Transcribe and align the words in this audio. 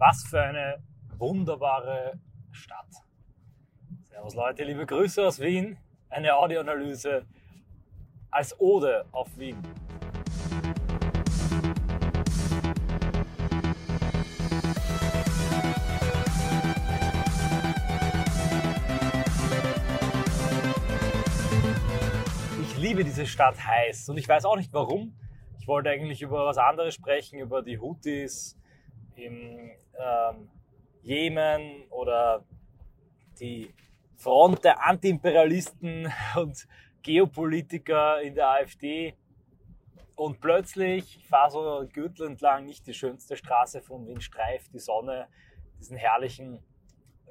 Was 0.00 0.22
für 0.22 0.40
eine 0.40 0.80
wunderbare 1.16 2.20
Stadt. 2.52 2.86
Servus 4.04 4.36
Leute, 4.36 4.62
liebe 4.62 4.86
Grüße 4.86 5.26
aus 5.26 5.40
Wien. 5.40 5.76
Eine 6.08 6.36
Audioanalyse 6.36 7.26
als 8.30 8.60
Ode 8.60 9.06
auf 9.10 9.36
Wien. 9.36 9.60
Ich 22.62 22.78
liebe 22.78 23.02
diese 23.02 23.26
Stadt 23.26 23.66
heiß 23.66 24.10
und 24.10 24.16
ich 24.16 24.28
weiß 24.28 24.44
auch 24.44 24.56
nicht 24.56 24.72
warum. 24.72 25.18
Ich 25.58 25.66
wollte 25.66 25.90
eigentlich 25.90 26.22
über 26.22 26.46
was 26.46 26.56
anderes 26.56 26.94
sprechen, 26.94 27.40
über 27.40 27.62
die 27.62 27.80
Houthis 27.80 28.57
im 29.18 29.70
ähm, 29.98 30.48
Jemen 31.02 31.84
oder 31.90 32.44
die 33.40 33.72
Front 34.16 34.64
der 34.64 34.84
Antiimperialisten 34.86 36.12
und 36.36 36.66
Geopolitiker 37.02 38.20
in 38.20 38.34
der 38.34 38.48
AfD. 38.50 39.14
Und 40.16 40.40
plötzlich, 40.40 41.18
ich 41.18 41.28
fahre 41.28 41.50
so 41.50 41.88
Gürtel 41.92 42.26
entlang, 42.26 42.66
nicht 42.66 42.86
die 42.86 42.94
schönste 42.94 43.36
Straße 43.36 43.80
von 43.80 44.06
Wien 44.06 44.20
streift 44.20 44.74
die 44.74 44.80
Sonne, 44.80 45.28
diesen 45.78 45.96
herrlichen 45.96 46.60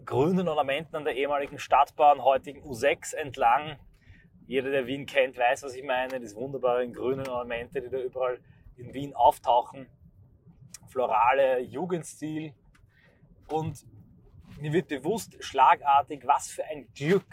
grünen 0.05 0.47
Ornamenten 0.47 0.95
an 0.95 1.03
der 1.03 1.15
ehemaligen 1.15 1.59
Stadtbahn, 1.59 2.23
heutigen 2.23 2.63
U6 2.63 3.13
entlang. 3.13 3.77
Jeder, 4.45 4.71
der 4.71 4.87
Wien 4.87 5.05
kennt, 5.05 5.37
weiß, 5.37 5.63
was 5.63 5.75
ich 5.75 5.83
meine. 5.83 6.21
Diese 6.21 6.35
wunderbaren 6.37 6.93
grünen 6.93 7.27
Ornamente, 7.27 7.81
die 7.81 7.89
da 7.89 7.99
überall 7.99 8.39
in 8.77 8.93
Wien 8.93 9.13
auftauchen. 9.13 9.87
Florale 10.87 11.59
Jugendstil. 11.59 12.53
Und 13.49 13.85
mir 14.59 14.73
wird 14.73 14.87
bewusst 14.87 15.41
schlagartig, 15.43 16.25
was 16.25 16.49
für 16.49 16.65
ein 16.65 16.87
Glück, 16.93 17.27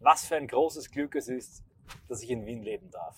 was 0.00 0.26
für 0.26 0.36
ein 0.36 0.46
großes 0.46 0.90
Glück 0.90 1.14
es 1.16 1.28
ist, 1.28 1.64
dass 2.08 2.22
ich 2.22 2.30
in 2.30 2.46
Wien 2.46 2.62
leben 2.62 2.90
darf. 2.90 3.16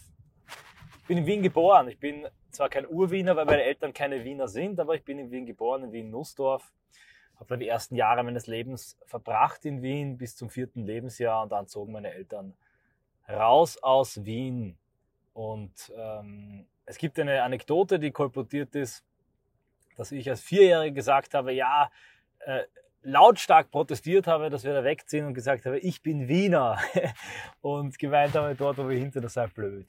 Ich 1.00 1.06
bin 1.06 1.18
in 1.18 1.26
Wien 1.26 1.42
geboren. 1.42 1.88
Ich 1.88 1.98
bin 1.98 2.26
zwar 2.50 2.68
kein 2.68 2.86
Urwiener, 2.86 3.36
weil 3.36 3.44
meine 3.44 3.62
Eltern 3.62 3.92
keine 3.92 4.24
Wiener 4.24 4.48
sind, 4.48 4.78
aber 4.78 4.94
ich 4.94 5.04
bin 5.04 5.18
in 5.18 5.30
Wien 5.30 5.46
geboren, 5.46 5.84
in 5.84 5.92
Wien-Nussdorf. 5.92 6.72
Habe 7.36 7.58
die 7.58 7.68
ersten 7.68 7.96
Jahre 7.96 8.22
meines 8.22 8.46
Lebens 8.46 8.96
verbracht 9.04 9.64
in 9.64 9.82
Wien 9.82 10.16
bis 10.16 10.36
zum 10.36 10.48
vierten 10.48 10.84
Lebensjahr 10.84 11.42
und 11.42 11.50
dann 11.50 11.66
zogen 11.66 11.92
meine 11.92 12.12
Eltern 12.12 12.54
raus 13.28 13.82
aus 13.82 14.24
Wien. 14.24 14.78
Und 15.32 15.92
ähm, 15.96 16.66
es 16.84 16.98
gibt 16.98 17.18
eine 17.18 17.42
Anekdote, 17.42 17.98
die 17.98 18.10
kolportiert 18.10 18.74
ist, 18.74 19.04
dass 19.96 20.12
ich 20.12 20.28
als 20.28 20.40
Vierjähriger 20.40 20.94
gesagt 20.94 21.34
habe, 21.34 21.52
ja, 21.52 21.90
äh, 22.40 22.62
lautstark 23.02 23.70
protestiert 23.70 24.26
habe, 24.26 24.50
dass 24.50 24.64
wir 24.64 24.72
da 24.72 24.84
wegziehen 24.84 25.26
und 25.26 25.34
gesagt 25.34 25.66
habe, 25.66 25.78
ich 25.78 26.02
bin 26.02 26.28
Wiener 26.28 26.78
und 27.60 27.98
geweint 27.98 28.34
habe 28.34 28.54
dort, 28.54 28.78
wo 28.78 28.88
wir 28.88 28.98
hinter, 28.98 29.20
das 29.20 29.34
sei 29.34 29.46
blöd. 29.48 29.86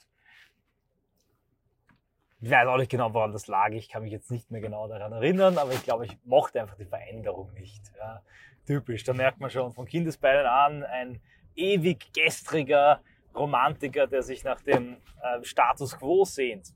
Ich 2.42 2.50
weiß 2.50 2.68
auch 2.68 2.78
nicht 2.78 2.92
genau, 2.92 3.14
woran 3.14 3.32
das 3.32 3.48
lag. 3.48 3.70
Ich 3.72 3.88
kann 3.88 4.04
mich 4.04 4.12
jetzt 4.12 4.30
nicht 4.30 4.52
mehr 4.52 4.60
genau 4.60 4.88
daran 4.90 5.14
erinnern, 5.14 5.58
aber 5.58 5.72
ich 5.72 5.84
glaube, 5.84 6.06
ich 6.06 6.18
mochte 6.26 6.60
einfach 6.60 6.76
die 6.76 6.86
Veränderung 6.86 7.54
nicht. 7.54 7.82
Ja, 7.98 8.22
typisch. 8.66 9.04
Da 9.06 9.14
merkt 9.14 9.40
man 9.40 9.50
schon 9.50 9.72
von 9.72 9.86
Kindesbeinen 9.86 10.46
an 10.46 10.84
ein 10.84 11.22
ewig 11.56 12.12
gestriger 12.12 13.02
Romantiker, 13.34 14.08
der 14.08 14.24
sich 14.24 14.44
nach 14.44 14.60
dem 14.60 14.98
äh, 15.22 15.44
Status 15.44 15.98
quo 15.98 16.26
sehnt. 16.26 16.74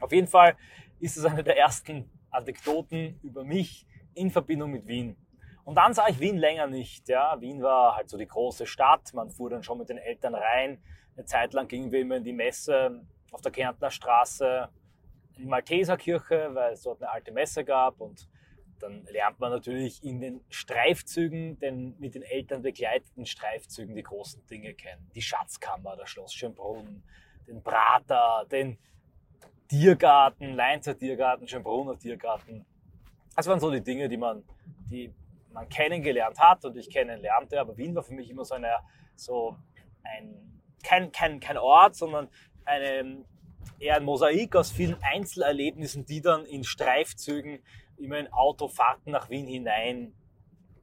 Auf 0.00 0.12
jeden 0.12 0.26
Fall 0.26 0.56
ist 0.98 1.16
es 1.16 1.24
eine 1.24 1.44
der 1.44 1.56
ersten 1.56 2.10
Anekdoten 2.30 3.18
über 3.22 3.44
mich 3.44 3.86
in 4.14 4.30
Verbindung 4.30 4.70
mit 4.70 4.86
Wien. 4.86 5.16
Und 5.64 5.74
dann 5.74 5.92
sah 5.92 6.08
ich 6.08 6.18
Wien 6.18 6.38
länger 6.38 6.66
nicht. 6.66 7.08
Ja, 7.08 7.38
Wien 7.40 7.62
war 7.62 7.94
halt 7.94 8.08
so 8.08 8.16
die 8.16 8.26
große 8.26 8.66
Stadt. 8.66 9.12
Man 9.12 9.30
fuhr 9.30 9.50
dann 9.50 9.62
schon 9.62 9.78
mit 9.78 9.90
den 9.90 9.98
Eltern 9.98 10.34
rein. 10.34 10.82
Eine 11.14 11.26
Zeit 11.26 11.52
lang 11.52 11.68
gingen 11.68 11.92
wir 11.92 12.00
immer 12.00 12.16
in 12.16 12.24
die 12.24 12.32
Messe 12.32 13.04
auf 13.32 13.42
der 13.42 13.52
Kärntner 13.52 13.90
Straße, 13.90 14.68
in 15.36 15.42
die 15.42 15.48
Malteserkirche, 15.48 16.54
weil 16.54 16.72
es 16.72 16.82
dort 16.82 17.02
eine 17.02 17.10
alte 17.10 17.32
Messe 17.32 17.64
gab. 17.64 18.00
Und 18.00 18.28
dann 18.78 19.04
lernt 19.10 19.40
man 19.40 19.50
natürlich 19.50 20.02
in 20.02 20.20
den 20.20 20.40
Streifzügen, 20.48 21.58
den 21.58 21.98
mit 21.98 22.14
den 22.14 22.22
Eltern 22.22 22.62
begleiteten 22.62 23.26
Streifzügen, 23.26 23.94
die 23.94 24.02
großen 24.02 24.46
Dinge 24.46 24.72
kennen. 24.74 25.10
Die 25.14 25.22
Schatzkammer, 25.22 25.96
das 25.96 26.08
Schloss 26.08 26.32
Schönbrunn, 26.32 27.02
den 27.46 27.62
Prater, 27.62 28.46
den 28.50 28.78
Tiergarten, 29.68 30.54
Leinzer 30.54 30.96
Tiergarten, 30.96 31.46
Schönbrunner 31.46 31.98
Tiergarten. 31.98 32.64
Das 33.36 33.46
waren 33.46 33.60
so 33.60 33.70
die 33.70 33.82
Dinge, 33.82 34.08
die 34.08 34.16
man, 34.16 34.42
die 34.90 35.12
man 35.52 35.68
kennengelernt 35.68 36.38
hat 36.38 36.64
und 36.64 36.76
ich 36.76 36.90
kennenlernte. 36.90 37.60
Aber 37.60 37.76
Wien 37.76 37.94
war 37.94 38.02
für 38.02 38.14
mich 38.14 38.30
immer 38.30 38.44
so, 38.44 38.54
eine, 38.54 38.72
so 39.14 39.56
ein, 40.02 40.62
kein, 40.82 41.12
kein, 41.12 41.38
kein 41.38 41.58
Ort, 41.58 41.94
sondern 41.94 42.28
eine, 42.64 43.24
eher 43.78 43.96
ein 43.96 44.04
Mosaik 44.04 44.56
aus 44.56 44.70
vielen 44.70 44.96
Einzelerlebnissen, 45.02 46.04
die 46.04 46.20
dann 46.20 46.46
in 46.46 46.64
Streifzügen 46.64 47.60
immer 47.98 48.18
in 48.18 48.32
Autofahrten 48.32 49.12
nach 49.12 49.28
Wien 49.30 49.46
hinein 49.46 50.14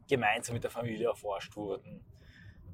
gemeinsam 0.08 0.54
mit 0.54 0.64
der 0.64 0.72
Familie 0.72 1.08
erforscht 1.08 1.56
wurden. 1.56 2.04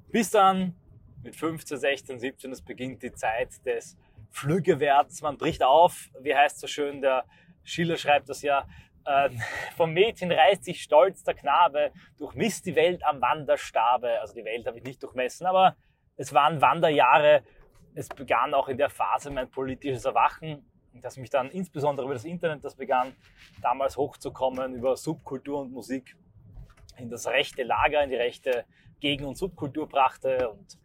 Bis 0.10 0.30
dann 0.30 0.76
mit 1.24 1.36
15, 1.36 1.78
16, 1.78 2.20
17, 2.20 2.52
es 2.52 2.62
beginnt 2.62 3.04
die 3.04 3.14
Zeit 3.14 3.66
des 3.66 3.98
Flüggewerts. 4.32 5.22
Man 5.22 5.38
bricht 5.38 5.64
auf, 5.64 6.10
wie 6.20 6.36
heißt 6.36 6.60
so 6.60 6.68
schön, 6.68 7.02
der 7.02 7.26
Schiller 7.64 7.98
schreibt 7.98 8.30
das 8.30 8.42
ja, 8.42 8.66
äh, 9.06 9.30
vom 9.76 9.94
Mädchen 9.94 10.32
reißt 10.32 10.64
sich 10.64 10.82
stolz 10.82 11.24
der 11.24 11.34
Knabe, 11.34 11.92
durchmisst 12.18 12.66
die 12.66 12.76
Welt 12.76 13.04
am 13.04 13.22
Wanderstabe. 13.22 14.20
Also 14.22 14.34
die 14.34 14.46
Welt 14.46 14.66
habe 14.68 14.78
ich 14.78 14.84
nicht 14.84 15.02
durchmessen, 15.02 15.48
aber 15.48 15.76
es 16.18 16.34
waren 16.34 16.62
Wanderjahre. 16.62 17.44
Es 17.94 18.08
begann 18.10 18.54
auch 18.54 18.70
in 18.70 18.78
der 18.78 18.90
Phase 18.90 19.32
mein 19.32 19.50
politisches 19.50 20.06
Erwachen, 20.06 20.66
das 20.94 21.18
mich 21.18 21.30
dann 21.30 21.50
insbesondere 21.50 22.06
über 22.06 22.14
das 22.14 22.26
Internet, 22.26 22.64
das 22.64 22.76
begann 22.76 23.14
damals 23.62 23.98
hochzukommen, 23.98 24.76
über 24.76 24.96
Subkultur 24.96 25.62
und 25.62 25.72
Musik 25.72 26.16
in 26.98 27.10
das 27.10 27.28
rechte 27.28 27.64
Lager, 27.64 28.04
in 28.04 28.10
die 28.10 28.16
rechte 28.16 28.66
Gegen- 29.00 29.26
und 29.26 29.36
Subkultur 29.36 29.88
brachte 29.88 30.50
und 30.50 30.78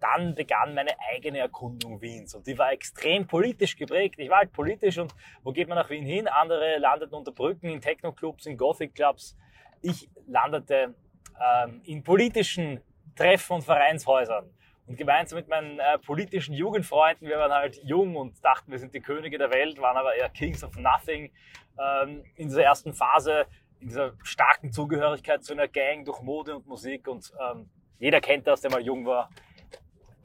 dann 0.00 0.34
begann 0.34 0.74
meine 0.74 0.92
eigene 1.12 1.38
Erkundung 1.38 2.00
Wiens 2.00 2.34
und 2.34 2.46
die 2.46 2.58
war 2.58 2.72
extrem 2.72 3.26
politisch 3.26 3.76
geprägt. 3.76 4.16
Ich 4.18 4.30
war 4.30 4.38
halt 4.38 4.52
politisch 4.52 4.98
und 4.98 5.14
wo 5.42 5.52
geht 5.52 5.68
man 5.68 5.76
nach 5.76 5.90
Wien 5.90 6.04
hin? 6.04 6.28
Andere 6.28 6.78
landeten 6.78 7.14
unter 7.14 7.32
Brücken, 7.32 7.68
in 7.68 7.80
Techno-Clubs, 7.80 8.46
in 8.46 8.56
Gothic-Clubs. 8.56 9.36
Ich 9.82 10.08
landete 10.26 10.94
ähm, 11.40 11.80
in 11.84 12.02
politischen 12.02 12.80
Treffen 13.16 13.54
und 13.54 13.62
Vereinshäusern. 13.62 14.50
Und 14.86 14.96
gemeinsam 14.96 15.38
mit 15.38 15.48
meinen 15.48 15.78
äh, 15.78 15.98
politischen 15.98 16.54
Jugendfreunden, 16.54 17.28
wir 17.28 17.38
waren 17.38 17.52
halt 17.52 17.78
jung 17.84 18.16
und 18.16 18.42
dachten, 18.42 18.70
wir 18.72 18.78
sind 18.78 18.94
die 18.94 19.00
Könige 19.00 19.36
der 19.36 19.50
Welt, 19.50 19.78
waren 19.80 19.96
aber 19.96 20.14
eher 20.14 20.30
Kings 20.30 20.64
of 20.64 20.76
Nothing. 20.76 21.30
Ähm, 21.78 22.24
in 22.36 22.48
dieser 22.48 22.64
ersten 22.64 22.94
Phase, 22.94 23.46
in 23.80 23.88
dieser 23.88 24.14
starken 24.22 24.72
Zugehörigkeit 24.72 25.44
zu 25.44 25.52
einer 25.52 25.68
Gang 25.68 26.06
durch 26.06 26.22
Mode 26.22 26.56
und 26.56 26.66
Musik. 26.66 27.06
Und 27.06 27.32
ähm, 27.38 27.68
jeder 27.98 28.20
kennt 28.20 28.46
das, 28.46 28.62
der 28.62 28.70
mal 28.70 28.80
jung 28.80 29.04
war 29.04 29.28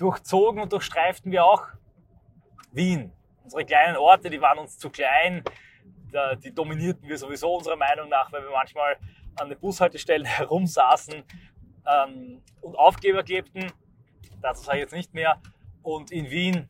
durchzogen 0.03 0.61
und 0.61 0.73
durchstreiften 0.73 1.31
wir 1.31 1.45
auch 1.45 1.65
Wien. 2.73 3.13
Unsere 3.43 3.65
kleinen 3.65 3.95
Orte, 3.95 4.29
die 4.29 4.41
waren 4.41 4.59
uns 4.59 4.77
zu 4.77 4.89
klein, 4.89 5.43
die 6.43 6.53
dominierten 6.53 7.07
wir 7.07 7.17
sowieso 7.17 7.55
unserer 7.55 7.77
Meinung 7.77 8.09
nach, 8.09 8.31
weil 8.31 8.43
wir 8.43 8.51
manchmal 8.51 8.97
an 9.37 9.49
den 9.49 9.59
Bushaltestellen 9.59 10.25
herumsaßen 10.39 11.23
ähm, 11.87 12.41
und 12.61 12.75
Aufgeber 12.75 13.23
klebten. 13.23 13.71
Dazu 14.41 14.63
sage 14.63 14.79
ich 14.79 14.81
jetzt 14.83 14.93
nicht 14.93 15.13
mehr. 15.13 15.41
Und 15.81 16.11
in 16.11 16.29
Wien, 16.29 16.69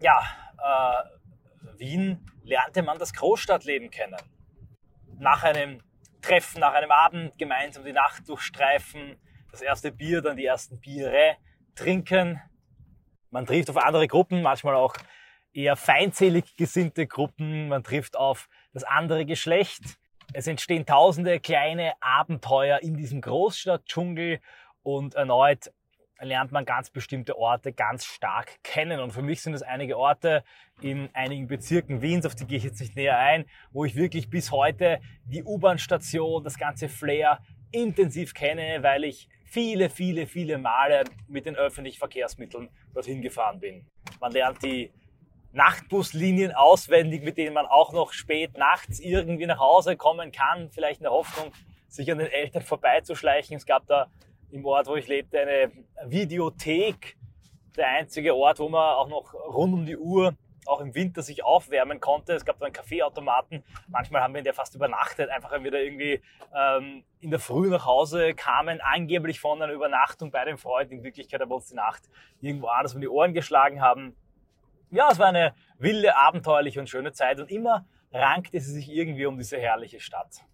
ja, 0.00 0.20
äh, 0.58 1.78
Wien 1.78 2.30
lernte 2.44 2.82
man 2.82 2.98
das 2.98 3.12
Großstadtleben 3.12 3.90
kennen. 3.90 4.16
Nach 5.18 5.42
einem 5.42 5.82
Treffen, 6.22 6.60
nach 6.60 6.74
einem 6.74 6.92
Abend 6.92 7.36
gemeinsam 7.38 7.84
die 7.84 7.92
Nacht 7.92 8.28
durchstreifen, 8.28 9.16
das 9.50 9.62
erste 9.62 9.90
Bier, 9.90 10.22
dann 10.22 10.36
die 10.36 10.46
ersten 10.46 10.80
Biere, 10.80 11.36
trinken. 11.76 12.40
Man 13.30 13.46
trifft 13.46 13.70
auf 13.70 13.76
andere 13.76 14.08
Gruppen, 14.08 14.42
manchmal 14.42 14.74
auch 14.74 14.94
eher 15.52 15.76
feindselig 15.76 16.56
gesinnte 16.56 17.06
Gruppen. 17.06 17.68
Man 17.68 17.84
trifft 17.84 18.16
auf 18.16 18.48
das 18.72 18.84
andere 18.84 19.24
Geschlecht. 19.24 19.98
Es 20.32 20.46
entstehen 20.46 20.86
tausende 20.86 21.38
kleine 21.40 21.92
Abenteuer 22.00 22.80
in 22.82 22.96
diesem 22.96 23.20
Großstadtdschungel 23.20 24.40
und 24.82 25.14
erneut 25.14 25.70
lernt 26.20 26.50
man 26.50 26.64
ganz 26.64 26.90
bestimmte 26.90 27.36
Orte 27.36 27.72
ganz 27.72 28.06
stark 28.06 28.62
kennen. 28.62 29.00
Und 29.00 29.12
für 29.12 29.22
mich 29.22 29.42
sind 29.42 29.54
es 29.54 29.62
einige 29.62 29.98
Orte 29.98 30.44
in 30.80 31.10
einigen 31.14 31.46
Bezirken 31.46 32.00
Wiens, 32.00 32.24
auf 32.24 32.34
die 32.34 32.46
gehe 32.46 32.58
ich 32.58 32.64
jetzt 32.64 32.80
nicht 32.80 32.96
näher 32.96 33.18
ein, 33.18 33.44
wo 33.70 33.84
ich 33.84 33.96
wirklich 33.96 34.30
bis 34.30 34.50
heute 34.50 35.00
die 35.24 35.44
U-Bahn-Station, 35.44 36.42
das 36.42 36.58
ganze 36.58 36.88
Flair 36.88 37.40
intensiv 37.70 38.32
kenne, 38.32 38.82
weil 38.82 39.04
ich 39.04 39.28
viele, 39.46 39.88
viele, 39.88 40.26
viele 40.26 40.58
Male 40.58 41.04
mit 41.28 41.46
den 41.46 41.56
öffentlichen 41.56 41.98
Verkehrsmitteln 41.98 42.68
dorthin 42.92 43.22
gefahren 43.22 43.60
bin. 43.60 43.86
Man 44.20 44.32
lernt 44.32 44.62
die 44.62 44.92
Nachtbuslinien 45.52 46.52
auswendig, 46.52 47.22
mit 47.22 47.38
denen 47.38 47.54
man 47.54 47.66
auch 47.66 47.92
noch 47.92 48.12
spät 48.12 48.58
nachts 48.58 49.00
irgendwie 49.00 49.46
nach 49.46 49.58
Hause 49.58 49.96
kommen 49.96 50.30
kann, 50.32 50.70
vielleicht 50.70 51.00
in 51.00 51.04
der 51.04 51.12
Hoffnung, 51.12 51.52
sich 51.88 52.10
an 52.12 52.18
den 52.18 52.30
Eltern 52.30 52.62
vorbeizuschleichen. 52.62 53.56
Es 53.56 53.64
gab 53.64 53.86
da 53.86 54.10
im 54.50 54.64
Ort, 54.66 54.86
wo 54.86 54.96
ich 54.96 55.08
lebte, 55.08 55.40
eine 55.40 55.72
Videothek, 56.04 57.16
der 57.76 57.88
einzige 57.88 58.34
Ort, 58.34 58.58
wo 58.58 58.68
man 58.68 58.94
auch 58.96 59.08
noch 59.08 59.32
rund 59.32 59.74
um 59.74 59.86
die 59.86 59.96
Uhr 59.96 60.34
auch 60.68 60.80
im 60.80 60.94
Winter 60.94 61.22
sich 61.22 61.44
aufwärmen 61.44 62.00
konnte. 62.00 62.34
Es 62.34 62.44
gab 62.44 62.58
da 62.58 62.66
einen 62.66 62.72
Kaffeeautomaten. 62.72 63.62
Manchmal 63.88 64.22
haben 64.22 64.34
wir 64.34 64.38
in 64.38 64.44
der 64.44 64.54
fast 64.54 64.74
übernachtet, 64.74 65.30
einfach 65.30 65.52
wenn 65.52 65.64
wir 65.64 65.70
da 65.70 65.78
irgendwie 65.78 66.20
ähm, 66.54 67.04
in 67.20 67.30
der 67.30 67.40
Früh 67.40 67.68
nach 67.68 67.86
Hause 67.86 68.34
kamen, 68.34 68.80
angeblich 68.80 69.40
von 69.40 69.60
einer 69.62 69.72
Übernachtung 69.72 70.30
bei 70.30 70.44
dem 70.44 70.58
Freund. 70.58 70.90
In 70.92 71.02
Wirklichkeit 71.02 71.40
haben 71.40 71.50
wir 71.50 71.56
uns 71.56 71.68
die 71.68 71.74
Nacht 71.74 72.02
irgendwo 72.40 72.68
anders 72.68 72.94
um 72.94 73.00
die 73.00 73.08
Ohren 73.08 73.34
geschlagen 73.34 73.80
haben. 73.80 74.16
Ja, 74.90 75.08
es 75.10 75.18
war 75.18 75.28
eine 75.28 75.54
wilde, 75.78 76.16
abenteuerliche 76.16 76.80
und 76.80 76.88
schöne 76.88 77.12
Zeit 77.12 77.40
und 77.40 77.50
immer 77.50 77.86
rankte 78.12 78.60
sie 78.60 78.72
sich 78.72 78.88
irgendwie 78.88 79.26
um 79.26 79.36
diese 79.36 79.58
herrliche 79.58 80.00
Stadt. 80.00 80.44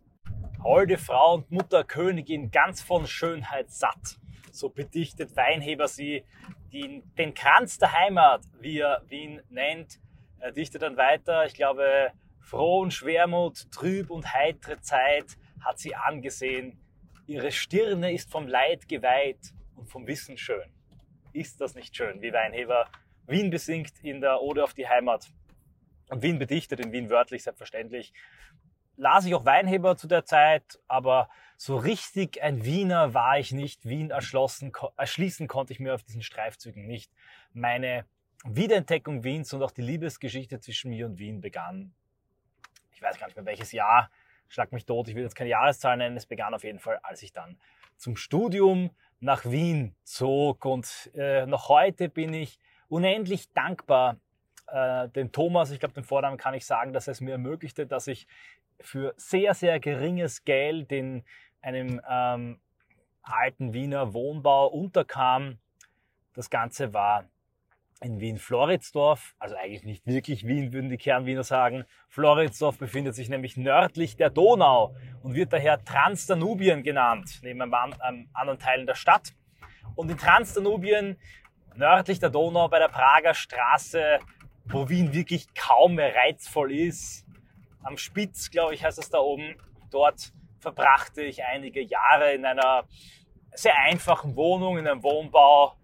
Holde 0.62 0.96
Frau 0.96 1.34
und 1.34 1.50
Mutter 1.50 1.84
Königin, 1.84 2.50
ganz 2.50 2.82
von 2.82 3.06
Schönheit 3.06 3.70
satt. 3.70 4.18
So 4.52 4.68
bedichtet 4.68 5.36
Weinheber 5.36 5.88
sie 5.88 6.24
die, 6.72 7.02
den 7.18 7.34
Kranz 7.34 7.78
der 7.78 7.92
Heimat, 7.92 8.44
wie 8.60 8.78
er 8.78 9.02
Wien 9.08 9.42
nennt. 9.50 10.00
Er 10.38 10.52
dichtet 10.52 10.82
dann 10.82 10.96
weiter, 10.96 11.46
ich 11.46 11.54
glaube, 11.54 12.12
froh 12.40 12.80
und 12.80 12.92
Schwermut, 12.92 13.70
trüb 13.70 14.10
und 14.10 14.32
heitere 14.32 14.80
Zeit 14.80 15.36
hat 15.60 15.78
sie 15.78 15.94
angesehen. 15.94 16.78
Ihre 17.26 17.52
Stirne 17.52 18.12
ist 18.12 18.30
vom 18.30 18.48
Leid 18.48 18.88
geweiht 18.88 19.54
und 19.76 19.88
vom 19.88 20.06
Wissen 20.06 20.36
schön. 20.36 20.72
Ist 21.32 21.60
das 21.60 21.74
nicht 21.74 21.96
schön, 21.96 22.20
wie 22.20 22.32
Weinheber 22.32 22.88
Wien 23.26 23.50
besingt 23.50 23.92
in 24.02 24.20
der 24.20 24.42
Ode 24.42 24.64
auf 24.64 24.74
die 24.74 24.88
Heimat 24.88 25.30
und 26.08 26.22
Wien 26.22 26.38
bedichtet, 26.38 26.80
in 26.80 26.92
Wien 26.92 27.08
wörtlich 27.08 27.42
selbstverständlich. 27.44 28.12
Las 28.96 29.24
ich 29.24 29.34
auch 29.34 29.44
Weinheber 29.44 29.96
zu 29.96 30.06
der 30.06 30.24
Zeit, 30.24 30.80
aber 30.88 31.28
so 31.64 31.76
richtig 31.76 32.42
ein 32.42 32.64
Wiener 32.64 33.14
war 33.14 33.38
ich 33.38 33.52
nicht. 33.52 33.88
Wien 33.88 34.10
erschlossen, 34.10 34.72
erschließen 34.96 35.46
konnte 35.46 35.72
ich 35.72 35.78
mir 35.78 35.94
auf 35.94 36.02
diesen 36.02 36.20
Streifzügen 36.20 36.88
nicht. 36.88 37.12
Meine 37.52 38.04
Wiederentdeckung 38.44 39.22
Wiens 39.22 39.52
und 39.52 39.62
auch 39.62 39.70
die 39.70 39.82
Liebesgeschichte 39.82 40.58
zwischen 40.58 40.90
mir 40.90 41.06
und 41.06 41.20
Wien 41.20 41.40
begann. 41.40 41.94
Ich 42.90 43.00
weiß 43.00 43.16
gar 43.16 43.26
nicht 43.28 43.36
mehr 43.36 43.46
welches 43.46 43.70
Jahr. 43.70 44.10
Schlag 44.48 44.72
mich 44.72 44.86
tot. 44.86 45.06
Ich 45.06 45.14
will 45.14 45.22
jetzt 45.22 45.36
keine 45.36 45.50
Jahreszahl 45.50 45.96
nennen. 45.96 46.16
Es 46.16 46.26
begann 46.26 46.52
auf 46.52 46.64
jeden 46.64 46.80
Fall, 46.80 46.98
als 47.04 47.22
ich 47.22 47.32
dann 47.32 47.56
zum 47.96 48.16
Studium 48.16 48.90
nach 49.20 49.44
Wien 49.44 49.94
zog. 50.02 50.64
Und 50.64 51.12
äh, 51.14 51.46
noch 51.46 51.68
heute 51.68 52.08
bin 52.08 52.34
ich 52.34 52.58
unendlich 52.88 53.52
dankbar 53.52 54.16
äh, 54.66 55.08
dem 55.10 55.30
Thomas, 55.30 55.70
ich 55.70 55.78
glaube, 55.78 55.94
den 55.94 56.02
Vornamen 56.02 56.38
kann 56.38 56.54
ich 56.54 56.66
sagen, 56.66 56.92
dass 56.92 57.06
es 57.06 57.20
mir 57.20 57.32
ermöglichte, 57.32 57.86
dass 57.86 58.08
ich 58.08 58.26
für 58.80 59.14
sehr, 59.16 59.54
sehr 59.54 59.78
geringes 59.78 60.44
Geld 60.44 60.90
in 60.90 61.22
einem 61.62 62.00
ähm, 62.08 62.60
alten 63.22 63.72
Wiener 63.72 64.12
Wohnbau 64.12 64.66
unterkam. 64.66 65.58
Das 66.34 66.50
Ganze 66.50 66.92
war 66.92 67.24
in 68.02 68.20
Wien-Floridsdorf, 68.20 69.34
also 69.38 69.54
eigentlich 69.56 69.84
nicht 69.84 70.06
wirklich 70.06 70.46
Wien, 70.46 70.72
würden 70.72 70.90
die 70.90 70.96
Kernwiener 70.96 71.44
sagen. 71.44 71.84
Floridsdorf 72.08 72.78
befindet 72.78 73.14
sich 73.14 73.28
nämlich 73.28 73.56
nördlich 73.56 74.16
der 74.16 74.30
Donau 74.30 74.94
und 75.22 75.34
wird 75.34 75.52
daher 75.52 75.82
Transdanubien 75.84 76.82
genannt, 76.82 77.40
neben 77.42 77.62
einem 77.62 78.28
anderen 78.32 78.58
Teilen 78.58 78.86
der 78.86 78.96
Stadt. 78.96 79.32
Und 79.94 80.10
in 80.10 80.18
Transdanubien, 80.18 81.16
nördlich 81.76 82.18
der 82.18 82.30
Donau, 82.30 82.68
bei 82.68 82.80
der 82.80 82.88
Prager 82.88 83.34
Straße, 83.34 84.18
wo 84.64 84.88
Wien 84.88 85.12
wirklich 85.12 85.54
kaum 85.54 85.94
mehr 85.94 86.14
reizvoll 86.14 86.72
ist, 86.72 87.24
am 87.82 87.96
Spitz, 87.96 88.50
glaube 88.50 88.74
ich, 88.74 88.84
heißt 88.84 88.98
es 88.98 89.10
da 89.10 89.18
oben, 89.18 89.56
dort 89.90 90.32
verbrachte 90.62 91.22
ich 91.22 91.44
einige 91.44 91.82
Jahre 91.82 92.32
in 92.32 92.46
einer 92.46 92.84
sehr 93.52 93.76
einfachen 93.78 94.36
Wohnung, 94.36 94.78
in 94.78 94.86
einem 94.86 95.02
Wohnbau. 95.02 95.74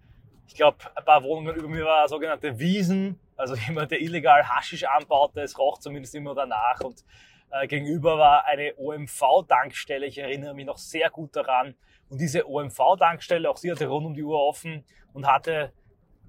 Ich 0.46 0.54
glaube, 0.54 0.78
ein 0.94 1.04
paar 1.04 1.22
Wohnungen 1.24 1.54
über 1.56 1.68
mir 1.68 1.84
war 1.84 2.08
sogenannte 2.08 2.58
Wiesen, 2.58 3.20
also 3.36 3.54
jemand, 3.68 3.90
der 3.90 4.00
illegal 4.00 4.48
Haschisch 4.48 4.84
anbaute. 4.84 5.42
Es 5.42 5.58
roch 5.58 5.78
zumindest 5.78 6.14
immer 6.14 6.34
danach. 6.34 6.80
Und 6.80 7.04
äh, 7.50 7.66
gegenüber 7.66 8.18
war 8.18 8.46
eine 8.46 8.74
OMV-Tankstelle. 8.78 10.06
Ich 10.06 10.18
erinnere 10.18 10.54
mich 10.54 10.64
noch 10.64 10.78
sehr 10.78 11.10
gut 11.10 11.34
daran. 11.34 11.74
Und 12.08 12.20
diese 12.20 12.48
OMV-Tankstelle, 12.48 13.50
auch 13.50 13.56
sie 13.56 13.70
hatte 13.70 13.88
rund 13.88 14.06
um 14.06 14.14
die 14.14 14.22
Uhr 14.22 14.40
offen 14.40 14.84
und 15.12 15.26
hatte, 15.26 15.72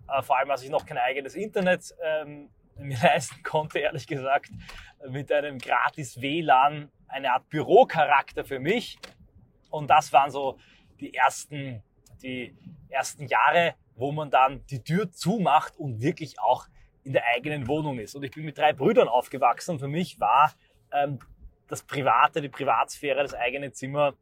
äh, 0.10 0.22
vor 0.24 0.38
allem 0.38 0.50
als 0.50 0.63
ich 0.63 0.72
noch 0.72 0.86
kein 0.86 0.98
eigenes 0.98 1.36
Internet 1.36 1.96
ähm, 2.04 2.50
mir 2.78 2.98
leisten 3.01 3.44
konnte, 3.44 3.80
ehrlich 3.80 4.07
gesagt, 4.07 4.50
mit 5.07 5.31
einem 5.31 5.60
gratis 5.60 6.19
WLAN 6.19 6.92
eine 7.09 7.33
Art 7.33 7.50
Bürocharakter 7.50 8.45
für 8.45 8.59
mich. 8.59 8.97
Und 9.69 9.89
das 9.89 10.11
waren 10.13 10.31
so 10.31 10.57
die 11.00 11.13
ersten, 11.13 11.83
die 12.23 12.56
ersten 12.89 13.27
Jahre, 13.27 13.75
wo 13.95 14.11
man 14.11 14.31
dann 14.31 14.65
die 14.67 14.83
Tür 14.83 15.11
zumacht 15.11 15.77
und 15.77 16.01
wirklich 16.01 16.39
auch 16.39 16.67
in 17.03 17.13
der 17.13 17.23
eigenen 17.35 17.67
Wohnung 17.67 18.00
ist. 18.00 18.15
Und 18.15 18.23
ich 18.23 18.31
bin 18.31 18.45
mit 18.45 18.57
drei 18.57 18.73
Brüdern 18.73 19.07
aufgewachsen 19.07 19.79
für 19.79 19.88
mich 19.88 20.19
war 20.19 20.53
ähm, 20.91 21.19
das 21.67 21.83
Private, 21.83 22.41
die 22.41 22.50
Privatsphäre, 22.50 23.21
das 23.21 23.33
eigene 23.33 23.71
Zimmer 23.71 24.13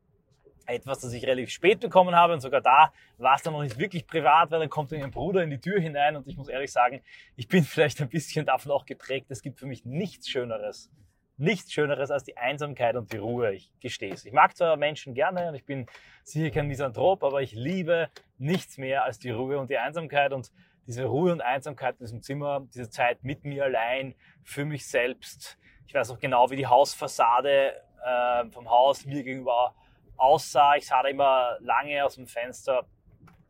etwas, 0.66 1.00
das 1.00 1.14
ich 1.14 1.26
relativ 1.26 1.50
spät 1.50 1.80
bekommen 1.80 2.16
habe 2.16 2.34
und 2.34 2.42
sogar 2.42 2.62
da 2.62 2.92
war 3.18 3.36
es 3.36 3.42
dann 3.42 3.54
noch 3.54 3.62
nicht 3.62 3.80
wirklich 3.80 4.06
privat, 4.06 4.52
weil 4.52 4.60
dann 4.60 4.70
kommt 4.70 4.92
dann 4.92 5.02
ein 5.02 5.12
Bruder 5.12 5.42
in 5.42 5.50
die 5.50 5.60
Tür 5.60 5.80
hinein 5.80 6.18
und 6.18 6.28
ich 6.28 6.36
muss 6.36 6.50
ehrlich 6.50 6.72
sagen, 6.72 7.02
ich 7.36 7.48
bin 7.48 7.64
vielleicht 7.64 8.02
ein 8.02 8.10
bisschen 8.10 8.46
davon 8.46 8.72
auch 8.72 8.86
geprägt. 8.86 9.28
Es 9.30 9.42
gibt 9.42 9.60
für 9.60 9.66
mich 9.66 9.86
nichts 9.86 10.30
Schöneres, 10.30 10.92
nichts 11.38 11.72
Schöneres 11.72 12.12
als 12.12 12.24
die 12.24 12.38
Einsamkeit 12.38 12.96
und 12.96 13.14
die 13.14 13.18
Ruhe. 13.18 13.54
Ich 13.54 13.72
gestehe 13.80 14.14
es. 14.14 14.26
Ich 14.26 14.34
mag 14.34 14.58
zwar 14.58 14.76
Menschen 14.76 15.14
gerne 15.14 15.50
und 15.50 15.56
ich 15.56 15.66
bin 15.66 15.86
sicher 16.24 16.50
kein 16.50 16.68
Misanthrop, 16.68 17.24
aber 17.24 17.42
ich 17.42 17.54
liebe 17.54 18.10
nichts 18.38 18.78
mehr 18.78 19.04
als 19.04 19.20
die 19.20 19.30
Ruhe 19.30 19.60
und 19.60 19.70
die 19.70 19.78
Einsamkeit 19.78 20.34
und 20.34 20.52
diese 20.88 21.06
Ruhe 21.06 21.32
und 21.32 21.42
Einsamkeit 21.42 21.96
in 22.00 22.06
diesem 22.06 22.22
Zimmer, 22.22 22.66
diese 22.74 22.90
Zeit 22.90 23.24
mit 23.24 23.44
mir 23.44 23.66
allein, 23.66 24.16
für 24.44 24.66
mich 24.66 24.88
selbst. 24.88 25.58
Ich 25.86 25.94
weiß 25.94 26.12
auch 26.12 26.20
genau, 26.20 26.50
wie 26.50 26.56
die 26.56 26.68
Hausfassade 26.68 27.74
äh, 28.04 28.50
vom 28.52 28.70
Haus 28.70 29.06
mir 29.06 29.24
gegenüber 29.24 29.76
aussah. 30.16 30.76
Ich 30.76 30.88
sah 30.88 31.04
da 31.04 31.10
immer 31.10 31.58
lange 31.60 32.04
aus 32.04 32.16
dem 32.16 32.28
Fenster. 32.28 32.86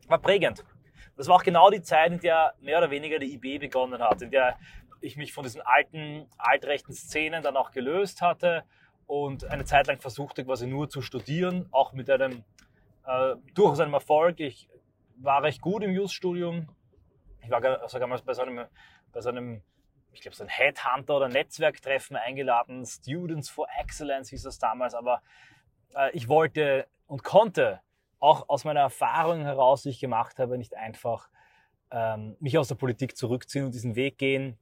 War 0.08 0.18
prägend. 0.18 0.64
Das 1.16 1.26
war 1.26 1.36
auch 1.36 1.42
genau 1.42 1.70
die 1.70 1.82
Zeit, 1.82 2.12
in 2.12 2.20
der 2.20 2.54
mehr 2.60 2.78
oder 2.78 2.90
weniger 2.90 3.18
die 3.18 3.34
IB 3.34 3.58
begonnen 3.58 4.00
hat, 4.00 4.22
in 4.22 4.30
der 4.30 4.56
ich 5.00 5.16
mich 5.16 5.32
von 5.32 5.44
diesen 5.44 5.60
alten, 5.60 6.26
altrechten 6.36 6.92
Szenen 6.92 7.42
dann 7.42 7.56
auch 7.56 7.70
gelöst 7.70 8.22
hatte 8.22 8.64
und 9.06 9.44
eine 9.44 9.64
Zeit 9.64 9.86
lang 9.86 10.00
versuchte 10.00 10.44
quasi 10.44 10.66
nur 10.66 10.88
zu 10.88 11.02
studieren, 11.02 11.66
auch 11.70 11.92
mit 11.92 12.10
einem 12.10 12.44
äh, 13.06 13.36
durchaus 13.54 13.80
einem 13.80 13.94
Erfolg. 13.94 14.40
Ich 14.40 14.68
war 15.16 15.42
recht 15.42 15.60
gut 15.60 15.82
im 15.82 15.92
Just-Studium. 15.92 16.68
Ich 17.42 17.50
war 17.50 17.88
sogar 17.88 18.08
mal 18.08 18.20
bei 18.24 18.34
so 18.34 18.42
einem, 18.42 18.66
bei 19.12 19.20
so 19.20 19.30
einem 19.30 19.62
ich 20.12 20.22
glaube, 20.22 20.36
so 20.36 20.44
ein 20.44 20.48
Headhunter 20.48 21.16
oder 21.16 21.28
Netzwerktreffen 21.28 22.16
eingeladen. 22.16 22.84
Students 22.84 23.48
for 23.48 23.66
Excellence 23.78 24.30
hieß 24.30 24.42
das 24.42 24.58
damals, 24.58 24.94
aber 24.94 25.22
äh, 25.94 26.10
ich 26.12 26.28
wollte 26.28 26.86
und 27.06 27.22
konnte 27.22 27.80
auch 28.18 28.48
aus 28.48 28.64
meiner 28.64 28.80
Erfahrung 28.80 29.42
heraus, 29.42 29.82
die 29.82 29.90
ich 29.90 30.00
gemacht 30.00 30.38
habe, 30.38 30.58
nicht 30.58 30.74
einfach 30.74 31.28
ähm, 31.90 32.36
mich 32.40 32.58
aus 32.58 32.68
der 32.68 32.74
Politik 32.74 33.16
zurückziehen 33.16 33.64
und 33.66 33.74
diesen 33.74 33.94
Weg 33.94 34.18
gehen. 34.18 34.58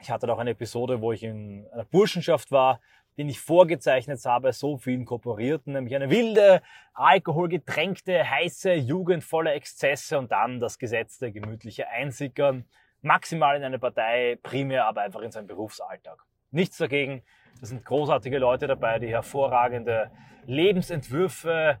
Ich 0.00 0.10
hatte 0.10 0.32
auch 0.32 0.38
eine 0.38 0.50
Episode, 0.50 1.00
wo 1.00 1.12
ich 1.12 1.22
in 1.22 1.66
einer 1.72 1.84
Burschenschaft 1.84 2.50
war, 2.52 2.80
den 3.18 3.28
ich 3.28 3.40
vorgezeichnet 3.40 4.24
habe, 4.24 4.52
so 4.52 4.78
vielen 4.78 5.04
Kooperierten, 5.04 5.74
nämlich 5.74 5.94
eine 5.94 6.10
wilde, 6.10 6.62
alkoholgetränkte, 6.94 8.28
heiße 8.28 8.72
Jugend 8.72 9.24
voller 9.24 9.54
Exzesse 9.54 10.18
und 10.18 10.32
dann 10.32 10.58
das 10.58 10.78
gesetzte, 10.78 11.32
gemütliche 11.32 11.88
Einsickern, 11.88 12.64
maximal 13.02 13.56
in 13.56 13.64
eine 13.64 13.78
Partei, 13.78 14.38
primär 14.42 14.86
aber 14.86 15.02
einfach 15.02 15.20
in 15.20 15.30
seinen 15.30 15.48
Berufsalltag. 15.48 16.24
Nichts 16.50 16.78
dagegen, 16.78 17.22
da 17.60 17.66
sind 17.66 17.84
großartige 17.84 18.38
Leute 18.38 18.66
dabei, 18.66 18.98
die 18.98 19.08
hervorragende 19.08 20.10
Lebensentwürfe 20.46 21.78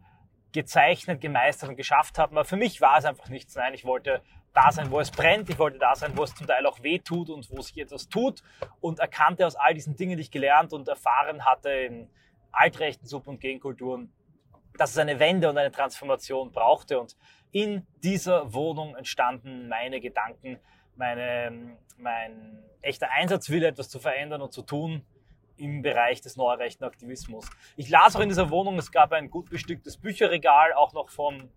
gezeichnet, 0.52 1.20
gemeistert 1.20 1.70
und 1.70 1.76
geschafft 1.76 2.18
haben. 2.18 2.36
Aber 2.36 2.44
für 2.44 2.56
mich 2.56 2.80
war 2.80 2.98
es 2.98 3.04
einfach 3.04 3.28
nichts. 3.28 3.54
Nein, 3.54 3.72
ich 3.72 3.84
wollte 3.84 4.22
da 4.52 4.72
sein, 4.72 4.90
wo 4.90 5.00
es 5.00 5.10
brennt. 5.10 5.48
Ich 5.50 5.58
wollte 5.58 5.78
da 5.78 5.94
sein, 5.94 6.16
wo 6.16 6.24
es 6.24 6.34
zum 6.34 6.46
Teil 6.46 6.66
auch 6.66 6.82
weh 6.82 6.98
tut 6.98 7.30
und 7.30 7.48
wo 7.50 7.60
sich 7.62 7.78
etwas 7.78 8.08
tut. 8.08 8.42
Und 8.80 8.98
erkannte 8.98 9.46
aus 9.46 9.56
all 9.56 9.74
diesen 9.74 9.96
Dingen, 9.96 10.16
die 10.16 10.22
ich 10.22 10.30
gelernt 10.30 10.72
und 10.72 10.88
erfahren 10.88 11.44
hatte 11.44 11.70
in 11.70 12.10
altrechten 12.52 13.06
Sub- 13.06 13.28
und 13.28 13.40
Genkulturen, 13.40 14.12
dass 14.76 14.90
es 14.90 14.98
eine 14.98 15.18
Wende 15.18 15.48
und 15.48 15.58
eine 15.58 15.70
Transformation 15.70 16.50
brauchte. 16.52 16.98
Und 16.98 17.16
in 17.52 17.86
dieser 18.02 18.52
Wohnung 18.52 18.96
entstanden 18.96 19.68
meine 19.68 20.00
Gedanken, 20.00 20.58
meine, 20.96 21.76
mein 21.96 22.62
echter 22.82 23.10
Einsatzwille, 23.10 23.68
etwas 23.68 23.88
zu 23.88 23.98
verändern 23.98 24.42
und 24.42 24.52
zu 24.52 24.62
tun 24.62 25.04
im 25.56 25.82
Bereich 25.82 26.20
des 26.22 26.36
neurechten 26.36 26.84
Aktivismus. 26.84 27.48
Ich 27.76 27.90
las 27.90 28.16
auch 28.16 28.20
in 28.20 28.30
dieser 28.30 28.50
Wohnung, 28.50 28.78
es 28.78 28.90
gab 28.90 29.12
ein 29.12 29.30
gut 29.30 29.50
bestücktes 29.50 29.98
Bücherregal, 29.98 30.72
auch 30.72 30.92
noch 30.92 31.10
von 31.10 31.50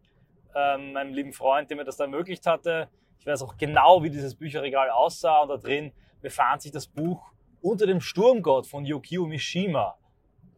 ähm, 0.56 0.94
meinem 0.94 1.14
lieben 1.14 1.34
Freund, 1.34 1.70
der 1.70 1.78
mir 1.78 1.84
das 1.84 1.98
da 1.98 2.06
ermöglicht 2.06 2.46
hatte. 2.46 2.90
Ich 3.20 3.26
weiß 3.26 3.42
auch 3.42 3.58
genau, 3.58 4.04
wie 4.04 4.10
dieses 4.10 4.36
Bücherregal 4.36 4.90
aussah 4.90 5.42
und 5.42 5.50
da 5.50 5.58
drin 5.58 5.94
befand 6.22 6.62
sich 6.62 6.72
das 6.72 6.88
Buch 6.88 7.32
Unter 7.62 7.86
dem 7.86 8.02
Sturmgott 8.02 8.68
von 8.68 8.86
Yukio 8.86 9.26
Mishima. 9.26 9.98